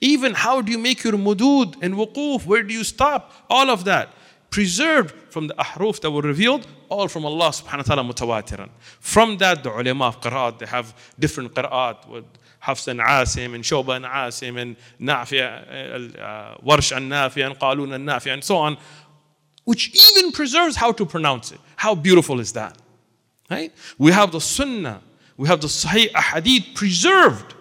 even 0.00 0.34
how 0.34 0.60
do 0.60 0.72
you 0.72 0.78
make 0.78 1.04
your 1.04 1.14
mudud 1.14 1.76
and 1.82 1.94
wukuf? 1.94 2.46
Where 2.46 2.62
do 2.62 2.72
you 2.72 2.84
stop? 2.84 3.32
All 3.48 3.70
of 3.70 3.84
that 3.84 4.12
preserved 4.54 5.12
from 5.32 5.48
the 5.48 5.54
ahruf 5.54 6.00
that 6.00 6.12
were 6.12 6.22
revealed, 6.22 6.64
all 6.88 7.08
from 7.08 7.26
Allah 7.26 7.48
subhanahu 7.48 7.88
wa 7.88 8.04
ta'ala 8.04 8.04
mutawatiran. 8.04 8.70
From 9.00 9.36
that, 9.38 9.64
the 9.64 9.70
ulama 9.76 10.04
of 10.04 10.20
qira'at, 10.20 10.60
they 10.60 10.66
have 10.66 10.94
different 11.18 11.52
qira'at 11.52 12.08
with 12.08 12.24
Hafs 12.60 12.86
and 12.86 13.00
Asim 13.00 13.56
and 13.56 13.64
Shoba 13.64 13.96
and 13.96 14.04
Asim 14.04 14.56
and 14.62 14.76
Nafi, 15.00 15.40
uh, 15.42 16.20
uh, 16.22 16.58
Warsh 16.58 16.96
and 16.96 17.10
Nafi 17.10 17.44
and 17.44 17.58
Qalun 17.58 17.94
and 17.96 18.06
Nafi 18.06 18.32
and 18.32 18.44
so 18.44 18.58
on, 18.58 18.76
which 19.64 19.90
even 19.92 20.30
preserves 20.30 20.76
how 20.76 20.92
to 20.92 21.04
pronounce 21.04 21.50
it. 21.50 21.58
How 21.74 21.96
beautiful 21.96 22.38
is 22.38 22.52
that? 22.52 22.78
Right? 23.50 23.72
We 23.98 24.12
have 24.12 24.30
the 24.30 24.40
sunnah, 24.40 25.02
we 25.36 25.48
have 25.48 25.62
the 25.62 25.66
sahih 25.66 26.12
ahadith 26.12 26.76
preserved 26.76 27.56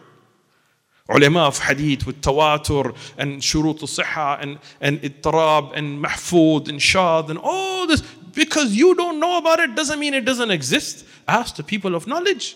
Ulama 1.09 1.41
of 1.41 1.59
Hadith 1.59 2.05
with 2.05 2.21
Tawatur 2.21 2.95
and 3.17 3.41
Shurut 3.41 3.81
al-Sihha 3.81 4.41
and, 4.41 4.59
and 4.79 5.01
Ittarab 5.01 5.73
and 5.75 6.03
Mahfud 6.03 6.69
and 6.69 6.81
Shad 6.81 7.29
and 7.29 7.39
all 7.41 7.85
this. 7.87 8.01
Because 8.33 8.73
you 8.73 8.95
don't 8.95 9.19
know 9.19 9.37
about 9.37 9.59
it 9.59 9.75
doesn't 9.75 9.99
mean 9.99 10.13
it 10.13 10.25
doesn't 10.25 10.49
exist. 10.49 11.05
Ask 11.27 11.55
the 11.55 11.63
people 11.63 11.93
of 11.95 12.07
knowledge 12.07 12.55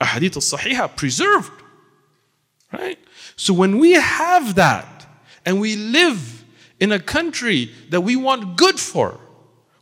ahadith 0.00 0.36
al-sahihah 0.36 0.96
preserved. 0.96 1.52
Right? 2.72 2.98
So 3.36 3.54
when 3.54 3.78
we 3.78 3.92
have 3.92 4.56
that 4.56 5.06
and 5.44 5.60
we 5.60 5.76
live 5.76 6.44
in 6.80 6.92
a 6.92 6.98
country 6.98 7.70
that 7.90 8.00
we 8.00 8.16
want 8.16 8.56
good 8.56 8.78
for, 8.80 9.18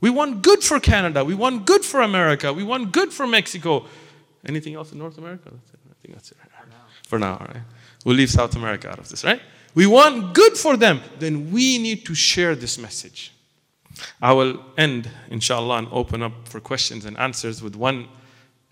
we 0.01 0.11
want 0.11 0.42
good 0.42 0.62
for 0.62 0.81
Canada, 0.81 1.25
we 1.25 1.35
want 1.35 1.66
good 1.66 1.85
for 1.85 2.01
America, 2.01 2.53
we 2.53 2.64
want 2.64 2.92
good 2.92 3.12
for 3.12 3.27
Mexico, 3.27 3.87
Anything 4.46 4.75
else 4.75 4.92
in 4.92 4.99
North 4.99 5.18
America? 5.18 5.51
I 5.53 5.94
think 6.03 6.14
that's 6.14 6.33
it 6.33 6.38
For 7.10 7.19
now, 7.19 7.38
right? 7.39 7.63
We'll 8.04 8.15
leave 8.15 8.30
South 8.30 8.56
America 8.56 8.89
out 8.89 9.00
of 9.00 9.10
this, 9.10 9.24
right? 9.24 9.41
We 9.74 9.86
want 9.86 10.34
good 10.34 10.58
for 10.58 10.78
them. 10.78 11.02
Then 11.19 11.52
we 11.52 11.78
need 11.78 12.06
to 12.06 12.15
share 12.15 12.56
this 12.56 12.78
message. 12.78 13.32
I 14.21 14.34
will 14.34 14.63
end, 14.78 15.10
inshallah, 15.30 15.78
and 15.78 15.88
open 15.91 16.21
up 16.21 16.48
for 16.48 16.60
questions 16.60 17.06
and 17.06 17.17
answers 17.17 17.62
with 17.62 17.76
one 17.76 18.08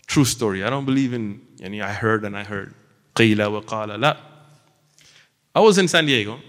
true 0.06 0.24
story. 0.24 0.62
I 0.64 0.70
don't 0.70 0.84
believe 0.84 1.12
in, 1.12 1.40
yani, 1.58 1.82
I 1.82 1.92
heard 1.92 2.24
and 2.24 2.36
I 2.36 2.44
heard. 2.44 2.74
قيل 3.14 3.36
وقال 3.36 4.00
لا. 4.00 4.16
I 5.54 5.60
was 5.60 5.78
in 5.78 5.88
San 5.88 6.06
Diego, 6.06 6.40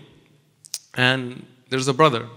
and 0.95 1.45
there's 1.69 1.87
a 1.87 1.93
brother 1.93 2.27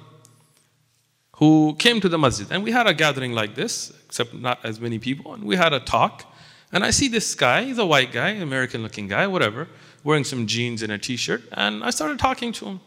who 1.36 1.76
came 1.78 2.00
to 2.00 2.08
the 2.08 2.18
masjid, 2.18 2.46
and 2.50 2.62
we 2.62 2.72
had 2.72 2.86
a 2.86 2.92
gathering 2.92 3.32
like 3.32 3.54
this, 3.54 3.92
except 4.06 4.34
not 4.34 4.58
as 4.64 4.80
many 4.80 4.98
people, 4.98 5.32
and 5.34 5.44
we 5.44 5.56
had 5.56 5.72
a 5.72 5.80
talk. 5.80 6.24
And 6.73 6.83
I 6.83 6.89
see 6.89 7.07
this 7.07 7.35
guy, 7.35 7.63
he's 7.63 7.77
a 7.77 7.85
white 7.85 8.11
guy, 8.11 8.29
American 8.29 8.81
looking 8.81 9.07
guy, 9.07 9.27
whatever, 9.27 9.67
wearing 10.03 10.23
some 10.23 10.47
jeans 10.47 10.81
and 10.81 10.91
a 10.91 10.97
t-shirt, 10.97 11.43
and 11.51 11.83
I 11.83 11.91
started 11.91 12.17
talking 12.17 12.51
to 12.53 12.65
him. 12.65 12.79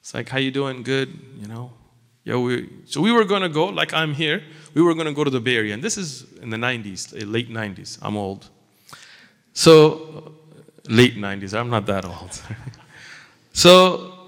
It's 0.00 0.14
like, 0.14 0.30
how 0.30 0.38
you 0.38 0.50
doing? 0.50 0.82
Good, 0.82 1.16
you 1.38 1.46
know. 1.46 1.72
Yeah, 2.24 2.36
we, 2.36 2.70
so 2.86 3.00
we 3.00 3.12
were 3.12 3.24
going 3.24 3.42
to 3.42 3.48
go, 3.48 3.66
like 3.66 3.92
I'm 3.92 4.14
here, 4.14 4.42
we 4.74 4.80
were 4.80 4.94
going 4.94 5.06
to 5.06 5.12
go 5.12 5.24
to 5.24 5.30
the 5.30 5.40
Bay 5.40 5.56
Area. 5.56 5.74
And 5.74 5.82
this 5.82 5.98
is 5.98 6.24
in 6.40 6.50
the 6.50 6.56
90s, 6.56 7.20
uh, 7.20 7.26
late 7.26 7.50
90s. 7.50 7.98
I'm 8.00 8.16
old. 8.16 8.48
So, 9.52 10.32
late 10.88 11.16
90s, 11.16 11.52
I'm 11.58 11.68
not 11.68 11.84
that 11.86 12.04
old. 12.04 12.40
so, 13.52 14.21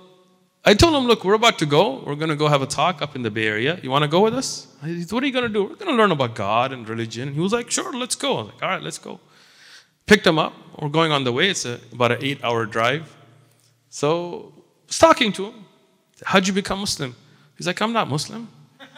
I 0.66 0.72
told 0.72 0.94
him, 0.94 1.06
look, 1.06 1.24
we're 1.24 1.34
about 1.34 1.58
to 1.58 1.66
go. 1.66 2.02
We're 2.06 2.14
going 2.14 2.30
to 2.30 2.36
go 2.36 2.48
have 2.48 2.62
a 2.62 2.66
talk 2.66 3.02
up 3.02 3.14
in 3.14 3.22
the 3.22 3.30
Bay 3.30 3.46
Area. 3.46 3.78
You 3.82 3.90
want 3.90 4.02
to 4.02 4.08
go 4.08 4.20
with 4.20 4.34
us? 4.34 4.66
Said, 4.80 5.12
what 5.12 5.22
are 5.22 5.26
you 5.26 5.32
going 5.32 5.46
to 5.46 5.52
do? 5.52 5.64
We're 5.64 5.76
going 5.76 5.90
to 5.90 5.94
learn 5.94 6.10
about 6.10 6.34
God 6.34 6.72
and 6.72 6.88
religion. 6.88 7.28
And 7.28 7.34
he 7.36 7.40
was 7.40 7.52
like, 7.52 7.70
sure, 7.70 7.92
let's 7.92 8.14
go. 8.14 8.38
I 8.38 8.42
was 8.42 8.46
like, 8.54 8.62
all 8.62 8.68
right, 8.70 8.82
let's 8.82 8.96
go. 8.96 9.20
Picked 10.06 10.26
him 10.26 10.38
up. 10.38 10.54
We're 10.80 10.88
going 10.88 11.12
on 11.12 11.24
the 11.24 11.32
way. 11.32 11.50
It's 11.50 11.66
a, 11.66 11.80
about 11.92 12.12
an 12.12 12.18
eight 12.22 12.42
hour 12.42 12.64
drive. 12.64 13.14
So, 13.90 14.54
I 14.56 14.86
was 14.86 14.98
talking 14.98 15.32
to 15.34 15.46
him. 15.46 15.66
How'd 16.24 16.46
you 16.46 16.54
become 16.54 16.78
Muslim? 16.80 17.14
He's 17.58 17.66
like, 17.66 17.80
I'm 17.82 17.92
not 17.92 18.08
Muslim. 18.08 18.48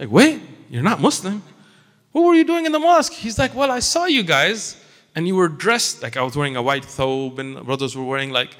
Like, 0.00 0.12
wait, 0.12 0.40
you're 0.70 0.84
not 0.84 1.00
Muslim? 1.00 1.42
What 2.12 2.22
were 2.22 2.34
you 2.34 2.44
doing 2.44 2.66
in 2.66 2.72
the 2.72 2.78
mosque? 2.78 3.12
He's 3.12 3.36
like, 3.36 3.52
Well, 3.52 3.70
I 3.70 3.80
saw 3.80 4.04
you 4.06 4.22
guys, 4.22 4.76
and 5.16 5.26
you 5.26 5.34
were 5.34 5.48
dressed 5.48 6.02
like 6.04 6.16
I 6.16 6.22
was 6.22 6.36
wearing 6.36 6.54
a 6.54 6.62
white 6.62 6.84
thobe, 6.84 7.40
and 7.40 7.64
brothers 7.66 7.96
were 7.96 8.04
wearing 8.04 8.30
like, 8.30 8.56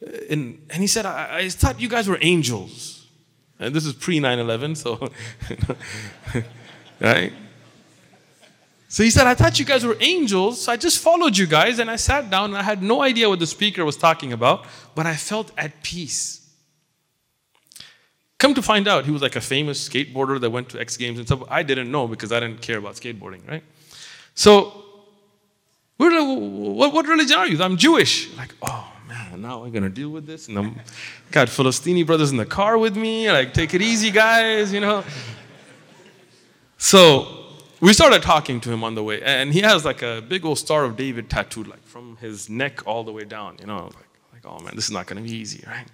and, 0.00 0.66
and 0.70 0.80
he 0.80 0.86
said, 0.86 1.06
I, 1.06 1.38
I 1.38 1.48
thought 1.48 1.80
you 1.80 1.88
guys 1.88 2.08
were 2.08 2.18
angels. 2.20 3.06
And 3.58 3.74
this 3.74 3.86
is 3.86 3.94
pre 3.94 4.20
9 4.20 4.38
11, 4.38 4.74
so, 4.74 5.10
right? 7.00 7.32
So 8.88 9.02
he 9.02 9.10
said, 9.10 9.26
I 9.26 9.34
thought 9.34 9.58
you 9.58 9.64
guys 9.64 9.84
were 9.84 9.96
angels, 10.00 10.62
so 10.62 10.72
I 10.72 10.76
just 10.76 11.02
followed 11.02 11.36
you 11.36 11.46
guys, 11.46 11.78
and 11.78 11.90
I 11.90 11.96
sat 11.96 12.30
down, 12.30 12.50
and 12.50 12.58
I 12.58 12.62
had 12.62 12.82
no 12.82 13.02
idea 13.02 13.28
what 13.28 13.38
the 13.38 13.46
speaker 13.46 13.84
was 13.84 13.96
talking 13.96 14.32
about, 14.32 14.64
but 14.94 15.06
I 15.06 15.16
felt 15.16 15.50
at 15.58 15.82
peace. 15.82 16.42
Come 18.38 18.54
to 18.54 18.62
find 18.62 18.86
out, 18.86 19.06
he 19.06 19.10
was 19.10 19.22
like 19.22 19.36
a 19.36 19.40
famous 19.40 19.88
skateboarder 19.88 20.38
that 20.40 20.50
went 20.50 20.68
to 20.70 20.80
X 20.80 20.96
Games 20.98 21.18
and 21.18 21.26
stuff. 21.26 21.42
I 21.48 21.62
didn't 21.62 21.90
know 21.90 22.06
because 22.06 22.32
I 22.32 22.40
didn't 22.40 22.60
care 22.60 22.78
about 22.78 22.94
skateboarding, 22.94 23.46
right? 23.48 23.62
So, 24.34 24.84
what, 25.96 26.92
what 26.92 27.08
religion 27.08 27.38
are 27.38 27.48
you? 27.48 27.60
I'm 27.62 27.78
Jewish. 27.78 28.34
Like, 28.36 28.54
oh 28.60 28.95
man, 29.36 29.48
now 29.50 29.62
we're 29.62 29.70
gonna 29.70 29.88
deal 29.88 30.10
with 30.10 30.26
this. 30.26 30.48
And 30.48 30.58
I'm 30.58 30.80
got 31.30 31.48
Philistini 31.48 32.04
brothers 32.06 32.30
in 32.30 32.36
the 32.36 32.46
car 32.46 32.78
with 32.78 32.96
me. 32.96 33.30
Like, 33.30 33.54
take 33.54 33.74
it 33.74 33.82
easy, 33.82 34.10
guys, 34.10 34.72
you 34.72 34.80
know. 34.80 35.04
So 36.78 37.26
we 37.80 37.92
started 37.92 38.22
talking 38.22 38.60
to 38.60 38.72
him 38.72 38.84
on 38.84 38.94
the 38.94 39.02
way, 39.02 39.22
and 39.22 39.52
he 39.52 39.60
has 39.60 39.84
like 39.84 40.02
a 40.02 40.22
big 40.26 40.44
old 40.44 40.58
Star 40.58 40.84
of 40.84 40.96
David 40.96 41.30
tattooed, 41.30 41.66
like 41.66 41.84
from 41.86 42.16
his 42.18 42.48
neck 42.48 42.86
all 42.86 43.04
the 43.04 43.12
way 43.12 43.24
down, 43.24 43.56
you 43.60 43.66
know. 43.66 43.84
Like, 43.84 44.08
like 44.32 44.46
oh 44.46 44.60
man, 44.60 44.74
this 44.74 44.84
is 44.86 44.90
not 44.90 45.06
gonna 45.06 45.22
be 45.22 45.32
easy, 45.32 45.64
right? 45.66 45.86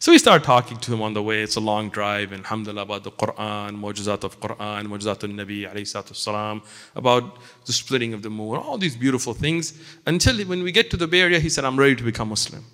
So 0.00 0.12
we 0.12 0.18
started 0.18 0.46
talking 0.46 0.78
to 0.78 0.94
him 0.94 1.02
on 1.02 1.12
the 1.12 1.22
way. 1.22 1.42
It's 1.42 1.56
a 1.56 1.60
long 1.60 1.90
drive, 1.90 2.32
and 2.32 2.40
alhamdulillah, 2.40 2.80
about 2.80 3.04
the 3.04 3.10
Quran, 3.10 3.78
mujizat 3.78 4.24
of 4.24 4.40
Quran, 4.40 4.86
mujizat 4.86 5.22
al 5.24 5.28
Nabi, 5.28 6.16
salam, 6.16 6.62
about 6.96 7.36
the 7.66 7.74
splitting 7.74 8.14
of 8.14 8.22
the 8.22 8.30
moon, 8.30 8.56
all 8.56 8.78
these 8.78 8.96
beautiful 8.96 9.34
things. 9.34 9.78
Until 10.06 10.40
when 10.46 10.62
we 10.62 10.72
get 10.72 10.90
to 10.92 10.96
the 10.96 11.06
Bay 11.06 11.20
Area, 11.20 11.38
he 11.38 11.50
said, 11.50 11.66
I'm 11.66 11.78
ready 11.78 11.96
to 11.96 12.02
become 12.02 12.30
Muslim. 12.30 12.64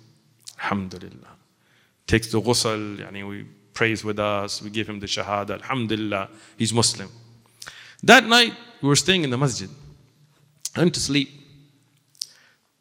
Alhamdulillah. 0.57 1.35
Takes 2.07 2.31
the 2.31 2.41
ghusl, 2.41 2.97
yani 2.97 3.27
we 3.27 3.45
prays 3.73 4.05
with 4.05 4.19
us, 4.19 4.61
we 4.61 4.69
give 4.69 4.87
him 4.87 5.01
the 5.01 5.05
shahada, 5.05 5.61
alhamdulillah, 5.61 6.29
he's 6.57 6.71
Muslim. 6.71 7.09
That 8.03 8.23
night, 8.23 8.53
we 8.81 8.87
were 8.87 8.95
staying 8.95 9.25
in 9.25 9.31
the 9.31 9.37
masjid. 9.37 9.69
I 10.77 10.79
went 10.79 10.93
to 10.93 11.01
sleep. 11.01 11.36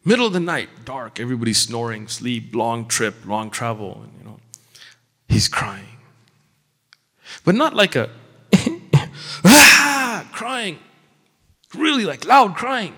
Middle 0.06 0.28
of 0.28 0.32
the 0.32 0.38
night, 0.38 0.68
dark, 0.84 1.18
everybody's 1.18 1.58
snoring, 1.58 2.06
sleep, 2.06 2.54
long 2.54 2.86
trip, 2.86 3.26
long 3.26 3.50
travel, 3.50 4.02
and 4.04 4.12
you 4.16 4.24
know, 4.24 4.38
he's 5.28 5.48
crying. 5.48 5.98
But 7.44 7.56
not 7.56 7.74
like 7.74 7.96
a 7.96 8.08
ah, 9.44 10.24
crying, 10.32 10.78
really 11.74 12.04
like 12.04 12.24
loud 12.24 12.54
crying. 12.54 12.94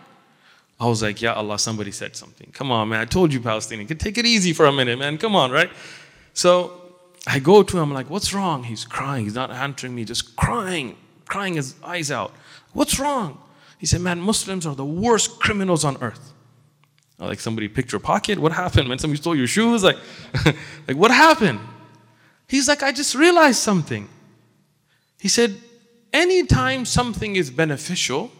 I 0.78 0.86
was 0.86 1.02
like, 1.02 1.22
Ya 1.22 1.32
Allah, 1.32 1.58
somebody 1.58 1.92
said 1.92 2.14
something. 2.14 2.50
Come 2.52 2.70
on, 2.70 2.90
man. 2.90 3.00
I 3.00 3.06
told 3.06 3.32
you, 3.32 3.40
Palestinian. 3.40 3.88
Take 3.88 4.18
it 4.18 4.26
easy 4.26 4.52
for 4.52 4.66
a 4.66 4.72
minute, 4.72 4.98
man. 4.98 5.16
Come 5.16 5.34
on, 5.34 5.50
right? 5.50 5.70
So 6.34 6.78
I 7.26 7.38
go 7.38 7.62
to 7.62 7.76
him, 7.78 7.84
I'm 7.84 7.94
like, 7.94 8.10
what's 8.10 8.34
wrong? 8.34 8.64
He's 8.64 8.84
crying. 8.84 9.24
He's 9.24 9.34
not 9.34 9.50
answering 9.50 9.94
me, 9.94 10.04
just 10.04 10.36
crying, 10.36 10.94
crying 11.24 11.54
his 11.54 11.74
eyes 11.82 12.10
out. 12.10 12.34
What's 12.74 13.00
wrong? 13.00 13.40
He 13.78 13.86
said, 13.86 14.02
man, 14.02 14.20
Muslims 14.20 14.66
are 14.66 14.74
the 14.74 14.84
worst 14.84 15.40
criminals 15.40 15.86
on 15.86 15.96
earth. 16.02 16.34
Like 17.18 17.40
somebody 17.40 17.68
picked 17.68 17.90
your 17.90 18.00
pocket. 18.00 18.38
What 18.38 18.52
happened? 18.52 18.88
Man, 18.88 18.98
somebody 18.98 19.20
stole 19.20 19.34
your 19.34 19.48
shoes. 19.48 19.82
Like, 19.82 19.98
like 20.86 20.96
what 20.96 21.10
happened? 21.10 21.58
He's 22.46 22.68
like, 22.68 22.82
I 22.82 22.92
just 22.92 23.14
realized 23.14 23.58
something. 23.58 24.08
He 25.20 25.28
said, 25.28 25.56
anytime 26.12 26.84
something 26.84 27.36
is 27.36 27.50
beneficial 27.50 28.30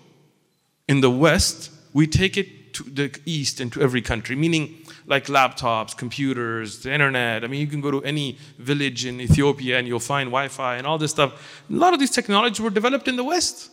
in 0.86 1.00
the 1.00 1.10
West, 1.10 1.70
we 1.92 2.06
take 2.06 2.36
it 2.36 2.72
to 2.74 2.84
the 2.84 3.20
East 3.26 3.60
and 3.60 3.72
to 3.72 3.82
every 3.82 4.00
country, 4.00 4.36
meaning 4.36 4.78
like 5.06 5.26
laptops, 5.26 5.96
computers, 5.96 6.80
the 6.82 6.92
internet. 6.92 7.42
I 7.42 7.48
mean, 7.48 7.60
you 7.60 7.66
can 7.66 7.80
go 7.80 7.90
to 7.90 8.02
any 8.04 8.38
village 8.58 9.04
in 9.04 9.20
Ethiopia 9.20 9.78
and 9.78 9.88
you'll 9.88 9.98
find 9.98 10.28
Wi 10.28 10.48
Fi 10.48 10.76
and 10.76 10.86
all 10.86 10.98
this 10.98 11.10
stuff. 11.10 11.62
A 11.68 11.72
lot 11.72 11.92
of 11.92 11.98
these 11.98 12.10
technologies 12.10 12.60
were 12.60 12.70
developed 12.70 13.08
in 13.08 13.16
the 13.16 13.24
West, 13.24 13.70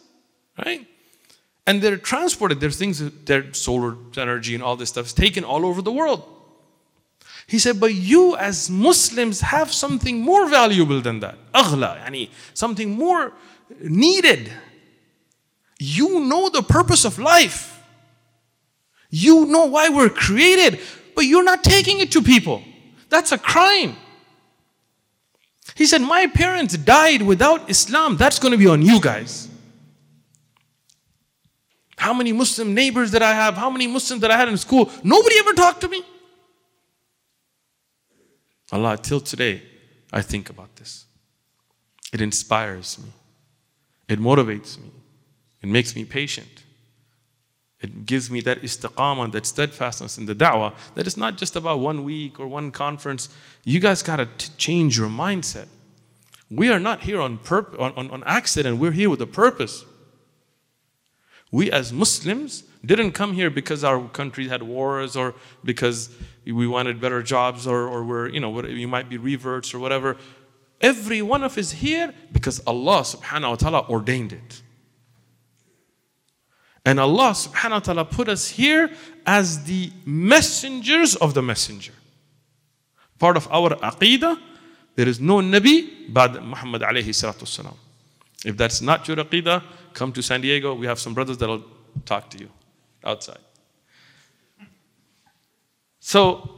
right? 0.65 0.87
And 1.67 1.82
they're 1.82 1.97
transported. 1.97 2.60
There's 2.60 2.78
things, 2.78 2.99
that 2.99 3.56
solar 3.56 3.95
energy 4.17 4.54
and 4.54 4.63
all 4.63 4.75
this 4.75 4.89
stuff 4.89 5.08
is 5.08 5.13
taken 5.13 5.43
all 5.43 5.65
over 5.65 5.82
the 5.82 5.91
world. 5.91 6.23
He 7.47 7.60
said, 7.60 7.80
but 7.80 7.93
you 7.93 8.36
as 8.38 8.69
Muslims 8.69 9.41
have 9.41 9.71
something 9.71 10.21
more 10.21 10.47
valuable 10.49 11.01
than 11.01 11.19
that. 11.19 11.38
Aghla, 11.54 12.04
yani 12.04 12.30
something 12.54 12.91
more 12.91 13.34
needed. 13.82 14.51
You 15.80 16.21
know 16.21 16.49
the 16.49 16.63
purpose 16.63 17.06
of 17.06 17.19
life. 17.19 17.84
You 19.10 19.45
know 19.45 19.65
why 19.65 19.89
we're 19.89 20.10
created, 20.10 20.80
but 21.15 21.25
you're 21.25 21.43
not 21.43 21.63
taking 21.63 21.99
it 21.99 22.12
to 22.13 22.21
people. 22.21 22.63
That's 23.10 23.32
a 23.32 23.38
crime. 23.38 23.95
He 25.75 25.86
said, 25.86 26.01
My 26.01 26.28
parents 26.28 26.78
died 26.78 27.21
without 27.21 27.69
Islam. 27.69 28.17
That's 28.17 28.39
going 28.39 28.51
to 28.54 28.58
be 28.58 28.67
on 28.67 28.82
you 28.82 28.99
guys. 28.99 29.49
How 32.05 32.13
many 32.13 32.33
Muslim 32.33 32.75
neighbors 32.75 33.09
that 33.13 33.23
I 33.23 33.33
have? 33.33 33.55
How 33.57 33.71
many 33.71 33.87
Muslims 33.87 34.21
that 34.21 34.29
I 34.29 34.37
had 34.37 34.47
in 34.47 34.57
school? 34.57 34.91
Nobody 35.03 35.37
ever 35.39 35.53
talked 35.53 35.81
to 35.81 35.87
me. 35.87 36.03
Allah, 38.71 38.95
till 38.95 39.19
today, 39.19 39.63
I 40.13 40.21
think 40.21 40.51
about 40.51 40.75
this. 40.75 41.07
It 42.13 42.21
inspires 42.21 42.99
me. 42.99 43.09
It 44.07 44.19
motivates 44.19 44.79
me. 44.79 44.91
It 45.63 45.69
makes 45.69 45.95
me 45.95 46.05
patient. 46.05 46.61
It 47.81 48.05
gives 48.05 48.29
me 48.29 48.39
that 48.41 48.61
istiqamah, 48.61 49.31
that 49.31 49.47
steadfastness 49.47 50.19
in 50.19 50.27
the 50.27 50.35
da'wah, 50.35 50.75
that 50.93 51.07
it's 51.07 51.17
not 51.17 51.39
just 51.39 51.55
about 51.55 51.79
one 51.79 52.03
week 52.03 52.39
or 52.39 52.47
one 52.47 52.69
conference. 52.69 53.29
You 53.63 53.79
guys 53.79 54.03
got 54.03 54.17
to 54.17 54.27
change 54.57 54.95
your 54.95 55.09
mindset. 55.09 55.65
We 56.51 56.69
are 56.69 56.79
not 56.79 57.01
here 57.01 57.19
on, 57.19 57.39
purpose, 57.39 57.79
on, 57.79 57.93
on, 57.93 58.11
on 58.11 58.23
accident, 58.27 58.77
we're 58.77 58.91
here 58.91 59.09
with 59.09 59.21
a 59.21 59.27
purpose. 59.43 59.85
We 61.55 61.71
as 61.71 61.93
Muslims 61.93 62.65
didn't 62.85 63.13
come 63.13 63.31
here 63.31 63.49
because 63.49 63.85
our 63.85 64.09
country 64.09 64.49
had 64.49 64.61
wars 64.61 65.15
or 65.15 65.35
because 65.63 66.13
we 66.45 66.67
wanted 66.67 66.99
better 66.99 67.23
jobs 67.23 67.65
or, 67.65 67.87
or 67.87 68.03
we're, 68.03 68.27
you 68.27 68.41
know, 68.41 68.65
you 68.65 68.89
might 68.89 69.07
be 69.07 69.17
reverts 69.17 69.73
or 69.73 69.79
whatever. 69.79 70.17
Every 70.81 71.21
one 71.21 71.45
of 71.45 71.57
us 71.57 71.71
here 71.71 72.13
because 72.33 72.59
Allah 72.67 73.03
subhanahu 73.03 73.51
wa 73.51 73.55
ta'ala 73.55 73.85
ordained 73.87 74.33
it. 74.33 74.61
And 76.85 76.99
Allah 76.99 77.29
subhanahu 77.31 77.71
wa 77.71 77.79
ta'ala 77.79 78.03
put 78.03 78.27
us 78.27 78.49
here 78.49 78.91
as 79.25 79.63
the 79.63 79.93
messengers 80.05 81.15
of 81.15 81.35
the 81.35 81.41
messenger. 81.41 81.93
Part 83.17 83.37
of 83.37 83.47
our 83.49 83.69
aqidah, 83.77 84.37
there 84.97 85.07
is 85.07 85.21
no 85.21 85.37
Nabi 85.37 86.11
but 86.11 86.43
Muhammad 86.43 86.81
alayhi 86.81 87.15
salatu 87.15 87.47
salam. 87.47 87.77
If 88.43 88.57
that's 88.57 88.81
not 88.81 89.07
your 89.07 89.15
aqidah, 89.15 89.63
come 89.94 90.12
to 90.12 90.22
San 90.22 90.40
Diego. 90.40 90.74
We 90.74 90.86
have 90.86 90.98
some 90.98 91.14
brothers 91.14 91.38
that'll 91.38 91.64
talk 92.04 92.30
to 92.30 92.38
you. 92.38 92.50
outside. 93.04 93.38
So 96.00 96.50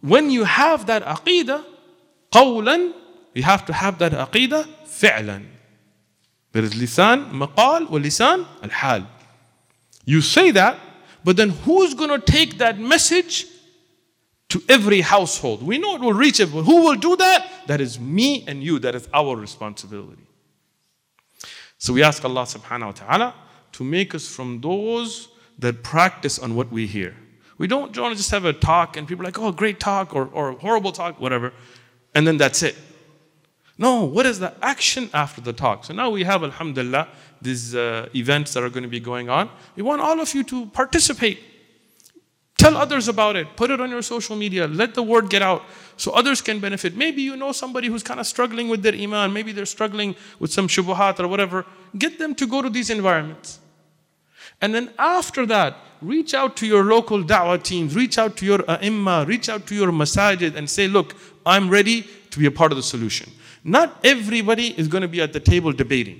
when 0.00 0.30
you 0.30 0.44
have 0.44 0.86
that 0.86 1.04
aqidah, 1.04 1.64
قولا, 2.32 2.92
you 3.34 3.42
have 3.42 3.66
to 3.66 3.72
have 3.72 3.98
that 3.98 4.12
aqidah 4.12 4.66
فعلا. 4.86 5.44
There 6.52 6.64
is 6.64 6.74
lisan, 6.74 7.30
maqal, 7.32 7.90
wa 7.90 7.98
lisan, 7.98 8.46
al-hal. 8.62 9.06
You 10.04 10.20
say 10.20 10.50
that, 10.52 10.78
but 11.24 11.36
then 11.36 11.50
who's 11.50 11.94
going 11.94 12.10
to 12.10 12.18
take 12.18 12.58
that 12.58 12.78
message 12.78 13.46
to 14.48 14.62
every 14.68 15.00
household? 15.02 15.62
We 15.62 15.76
know 15.78 15.96
it 15.96 16.00
will 16.00 16.14
reach 16.14 16.40
everyone. 16.40 16.64
Who 16.64 16.84
will 16.84 16.94
do 16.94 17.16
that? 17.16 17.66
That 17.66 17.80
is 17.80 18.00
me 18.00 18.44
and 18.46 18.62
you. 18.62 18.78
That 18.78 18.94
is 18.94 19.08
our 19.12 19.36
responsibility. 19.36 20.22
So 21.81 21.93
we 21.93 22.03
ask 22.03 22.23
Allah 22.23 22.43
subhanahu 22.43 22.85
wa 22.85 22.91
ta'ala 22.91 23.33
to 23.71 23.83
make 23.83 24.13
us 24.13 24.27
from 24.27 24.61
those 24.61 25.29
that 25.57 25.81
practice 25.81 26.37
on 26.37 26.53
what 26.53 26.71
we 26.71 26.85
hear. 26.85 27.15
We 27.57 27.65
don't 27.65 27.97
want 27.97 28.13
to 28.13 28.15
just 28.15 28.29
have 28.29 28.45
a 28.45 28.53
talk 28.53 28.97
and 28.97 29.07
people 29.07 29.23
are 29.23 29.29
like, 29.29 29.39
oh, 29.39 29.51
great 29.51 29.79
talk 29.79 30.13
or, 30.15 30.27
or 30.27 30.51
horrible 30.51 30.91
talk, 30.91 31.19
whatever, 31.19 31.51
and 32.13 32.27
then 32.27 32.37
that's 32.37 32.61
it. 32.61 32.75
No, 33.79 34.03
what 34.03 34.27
is 34.27 34.37
the 34.37 34.53
action 34.61 35.09
after 35.11 35.41
the 35.41 35.53
talk? 35.53 35.85
So 35.85 35.95
now 35.95 36.11
we 36.11 36.23
have, 36.23 36.43
alhamdulillah, 36.43 37.07
these 37.41 37.73
uh, 37.73 38.09
events 38.13 38.53
that 38.53 38.61
are 38.61 38.69
going 38.69 38.83
to 38.83 38.89
be 38.89 38.99
going 38.99 39.31
on. 39.31 39.49
We 39.75 39.81
want 39.81 40.01
all 40.01 40.19
of 40.19 40.35
you 40.35 40.43
to 40.43 40.67
participate. 40.67 41.39
Tell 42.61 42.77
others 42.77 43.07
about 43.07 43.35
it. 43.37 43.55
Put 43.55 43.71
it 43.71 43.81
on 43.81 43.89
your 43.89 44.03
social 44.03 44.35
media. 44.35 44.67
Let 44.67 44.93
the 44.93 45.01
word 45.01 45.31
get 45.31 45.41
out 45.41 45.63
so 45.97 46.11
others 46.11 46.41
can 46.41 46.59
benefit. 46.59 46.95
Maybe 46.95 47.23
you 47.23 47.35
know 47.35 47.53
somebody 47.53 47.87
who's 47.87 48.03
kind 48.03 48.19
of 48.19 48.27
struggling 48.27 48.69
with 48.69 48.83
their 48.83 48.93
iman. 48.93 49.33
Maybe 49.33 49.51
they're 49.51 49.65
struggling 49.65 50.15
with 50.37 50.53
some 50.53 50.67
shubuhat 50.67 51.19
or 51.19 51.27
whatever. 51.27 51.65
Get 51.97 52.19
them 52.19 52.35
to 52.35 52.45
go 52.45 52.61
to 52.61 52.69
these 52.69 52.91
environments. 52.91 53.57
And 54.61 54.75
then 54.75 54.91
after 54.99 55.47
that, 55.47 55.75
reach 56.03 56.35
out 56.35 56.55
to 56.57 56.67
your 56.67 56.83
local 56.83 57.23
da'wah 57.23 57.63
teams, 57.63 57.95
reach 57.95 58.19
out 58.19 58.37
to 58.37 58.45
your 58.45 58.63
ai 58.69 59.23
reach 59.23 59.49
out 59.49 59.65
to 59.65 59.73
your 59.73 59.91
masajid 59.91 60.55
and 60.55 60.69
say, 60.69 60.87
look, 60.87 61.15
I'm 61.47 61.67
ready 61.67 62.07
to 62.29 62.37
be 62.37 62.45
a 62.45 62.51
part 62.51 62.71
of 62.71 62.75
the 62.75 62.83
solution. 62.83 63.31
Not 63.63 63.99
everybody 64.03 64.79
is 64.79 64.87
going 64.87 65.01
to 65.01 65.07
be 65.07 65.19
at 65.19 65.33
the 65.33 65.39
table 65.39 65.71
debating. 65.71 66.19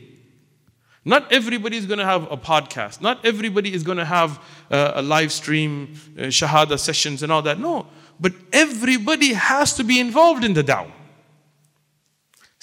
Not 1.03 1.31
everybody 1.31 1.77
is 1.77 1.85
going 1.85 1.99
to 1.99 2.05
have 2.05 2.31
a 2.31 2.37
podcast. 2.37 3.01
Not 3.01 3.25
everybody 3.25 3.73
is 3.73 3.83
going 3.83 3.97
to 3.97 4.05
have 4.05 4.39
uh, 4.69 4.93
a 4.95 5.01
live 5.01 5.31
stream, 5.31 5.95
uh, 6.17 6.23
shahada 6.23 6.77
sessions, 6.77 7.23
and 7.23 7.31
all 7.31 7.41
that. 7.41 7.59
No. 7.59 7.87
But 8.19 8.33
everybody 8.53 9.33
has 9.33 9.73
to 9.75 9.83
be 9.83 9.99
involved 9.99 10.43
in 10.43 10.53
the 10.53 10.63
da'wah. 10.63 10.91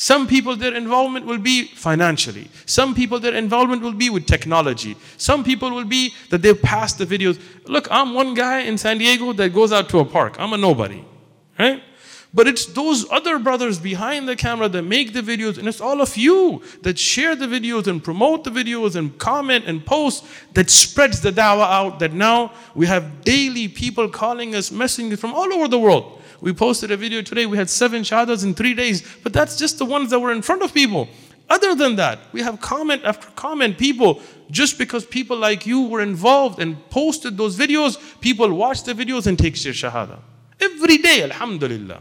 Some 0.00 0.28
people, 0.28 0.54
their 0.54 0.74
involvement 0.74 1.26
will 1.26 1.38
be 1.38 1.64
financially. 1.64 2.48
Some 2.66 2.94
people, 2.94 3.18
their 3.18 3.34
involvement 3.34 3.82
will 3.82 3.94
be 3.94 4.10
with 4.10 4.26
technology. 4.26 4.96
Some 5.16 5.42
people 5.42 5.72
will 5.72 5.84
be 5.84 6.14
that 6.30 6.40
they've 6.40 6.62
passed 6.62 6.98
the 6.98 7.06
videos. 7.06 7.40
Look, 7.66 7.88
I'm 7.90 8.14
one 8.14 8.34
guy 8.34 8.60
in 8.60 8.78
San 8.78 8.98
Diego 8.98 9.32
that 9.32 9.52
goes 9.52 9.72
out 9.72 9.88
to 9.88 9.98
a 9.98 10.04
park. 10.04 10.36
I'm 10.38 10.52
a 10.52 10.56
nobody, 10.56 11.04
right? 11.58 11.82
But 12.38 12.46
it's 12.46 12.66
those 12.66 13.04
other 13.10 13.40
brothers 13.40 13.80
behind 13.80 14.28
the 14.28 14.36
camera 14.36 14.68
that 14.68 14.82
make 14.82 15.12
the 15.12 15.22
videos, 15.22 15.58
and 15.58 15.66
it's 15.66 15.80
all 15.80 16.00
of 16.00 16.16
you 16.16 16.62
that 16.82 16.96
share 16.96 17.34
the 17.34 17.46
videos 17.46 17.88
and 17.88 18.00
promote 18.00 18.44
the 18.44 18.50
videos 18.50 18.94
and 18.94 19.18
comment 19.18 19.64
and 19.66 19.84
post 19.84 20.24
that 20.54 20.70
spreads 20.70 21.20
the 21.20 21.32
dawah 21.32 21.68
out. 21.68 21.98
That 21.98 22.12
now 22.12 22.52
we 22.76 22.86
have 22.86 23.24
daily 23.24 23.66
people 23.66 24.08
calling 24.08 24.54
us, 24.54 24.70
messaging 24.70 25.18
from 25.18 25.34
all 25.34 25.52
over 25.52 25.66
the 25.66 25.80
world. 25.80 26.22
We 26.40 26.52
posted 26.52 26.92
a 26.92 26.96
video 26.96 27.22
today, 27.22 27.44
we 27.44 27.56
had 27.56 27.68
seven 27.68 28.02
shahadas 28.02 28.44
in 28.44 28.54
three 28.54 28.72
days, 28.72 29.02
but 29.24 29.32
that's 29.32 29.56
just 29.56 29.78
the 29.80 29.84
ones 29.84 30.10
that 30.10 30.20
were 30.20 30.30
in 30.30 30.40
front 30.40 30.62
of 30.62 30.72
people. 30.72 31.08
Other 31.50 31.74
than 31.74 31.96
that, 31.96 32.20
we 32.30 32.40
have 32.42 32.60
comment 32.60 33.02
after 33.02 33.26
comment. 33.34 33.78
People, 33.78 34.22
just 34.48 34.78
because 34.78 35.04
people 35.04 35.36
like 35.36 35.66
you 35.66 35.88
were 35.88 36.02
involved 36.02 36.60
and 36.60 36.88
posted 36.88 37.36
those 37.36 37.56
videos, 37.58 37.98
people 38.20 38.48
watch 38.54 38.84
the 38.84 38.92
videos 38.92 39.26
and 39.26 39.36
take 39.36 39.60
their 39.60 39.72
shahada. 39.72 40.20
Every 40.60 40.98
day, 40.98 41.24
alhamdulillah. 41.24 42.00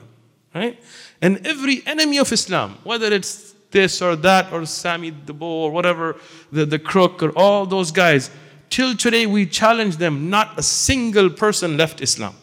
Right? 0.58 0.84
And 1.22 1.46
every 1.46 1.86
enemy 1.86 2.18
of 2.18 2.32
Islam, 2.32 2.78
whether 2.84 3.14
it's 3.14 3.54
this 3.72 4.02
or 4.02 4.16
that 4.16 4.52
or 4.52 4.66
Sami 4.66 5.12
Bull 5.12 5.66
or 5.66 5.72
whatever, 5.72 6.16
the, 6.52 6.66
the 6.66 6.80
crook 6.80 7.22
or 7.22 7.32
all 7.32 7.66
those 7.66 7.92
guys, 7.92 8.32
till 8.70 8.96
today 8.96 9.26
we 9.26 9.46
challenge 9.46 9.98
them. 9.98 10.30
Not 10.30 10.58
a 10.58 10.64
single 10.64 11.30
person 11.30 11.78
left 11.78 12.02
Islam. 12.02 12.36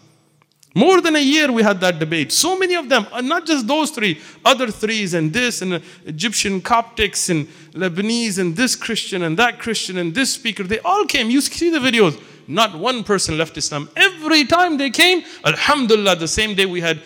More 0.77 1.00
than 1.00 1.14
a 1.14 1.20
year 1.20 1.53
we 1.53 1.62
had 1.62 1.81
that 1.81 2.00
debate. 2.00 2.33
So 2.33 2.59
many 2.59 2.74
of 2.74 2.88
them, 2.88 3.07
uh, 3.12 3.20
not 3.20 3.46
just 3.46 3.66
those 3.68 3.90
three, 3.90 4.20
other 4.44 4.68
threes 4.70 5.14
and 5.14 5.33
this 5.33 5.62
and 5.62 5.81
Egyptian 6.05 6.61
Coptics 6.61 7.31
and 7.31 7.46
Lebanese 7.74 8.38
and 8.38 8.57
this 8.57 8.74
Christian 8.74 9.22
and 9.22 9.37
that 9.38 9.61
Christian 9.61 9.98
and 9.98 10.12
this 10.12 10.35
speaker, 10.35 10.64
they 10.64 10.81
all 10.81 11.05
came. 11.07 11.31
You 11.31 11.40
see 11.40 11.70
the 11.70 11.79
videos. 11.79 12.20
Not 12.46 12.77
one 12.77 13.05
person 13.05 13.38
left 13.38 13.57
Islam. 13.57 13.88
Every 13.96 14.44
time 14.44 14.77
they 14.77 14.90
came, 14.90 15.22
Alhamdulillah, 15.44 16.16
the 16.16 16.29
same 16.29 16.55
day 16.55 16.66
we 16.66 16.81
had 16.81 17.00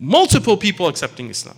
multiple 0.00 0.56
people 0.56 0.88
accepting 0.88 1.30
Islam. 1.30 1.56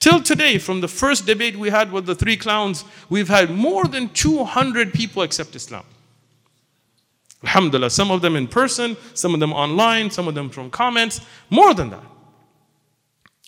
Till 0.00 0.20
today, 0.20 0.58
from 0.58 0.80
the 0.80 0.88
first 0.88 1.26
debate 1.26 1.56
we 1.56 1.70
had 1.70 1.92
with 1.92 2.06
the 2.06 2.14
three 2.14 2.36
clowns, 2.36 2.84
we've 3.08 3.28
had 3.28 3.50
more 3.50 3.84
than 3.84 4.08
200 4.08 4.92
people 4.92 5.22
accept 5.22 5.54
Islam. 5.54 5.84
Alhamdulillah, 7.44 7.90
some 7.90 8.10
of 8.10 8.20
them 8.20 8.34
in 8.34 8.48
person, 8.48 8.96
some 9.14 9.32
of 9.32 9.40
them 9.40 9.52
online, 9.52 10.10
some 10.10 10.26
of 10.26 10.34
them 10.34 10.50
from 10.50 10.70
comments, 10.70 11.20
more 11.50 11.72
than 11.72 11.90
that. 11.90 12.04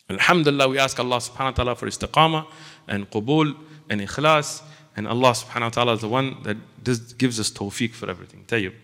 Alhamdulillah, 0.08 0.68
we 0.68 0.78
ask 0.78 0.98
Allah 1.00 1.16
subhanahu 1.16 1.44
wa 1.44 1.50
ta'ala 1.50 1.74
for 1.74 1.86
istiqamah 1.86 2.46
and 2.86 3.10
qubul 3.10 3.56
and 3.90 4.00
ikhlas. 4.00 4.62
And 4.96 5.08
Allah 5.08 5.32
subhanahu 5.32 5.62
wa 5.62 5.68
ta'ala 5.70 5.92
is 5.94 6.00
the 6.02 6.08
one 6.08 6.36
that 6.44 6.56
gives 7.18 7.40
us 7.40 7.50
tawfiq 7.50 7.94
for 7.94 8.08
everything. 8.08 8.44
Tayyib. 8.46 8.74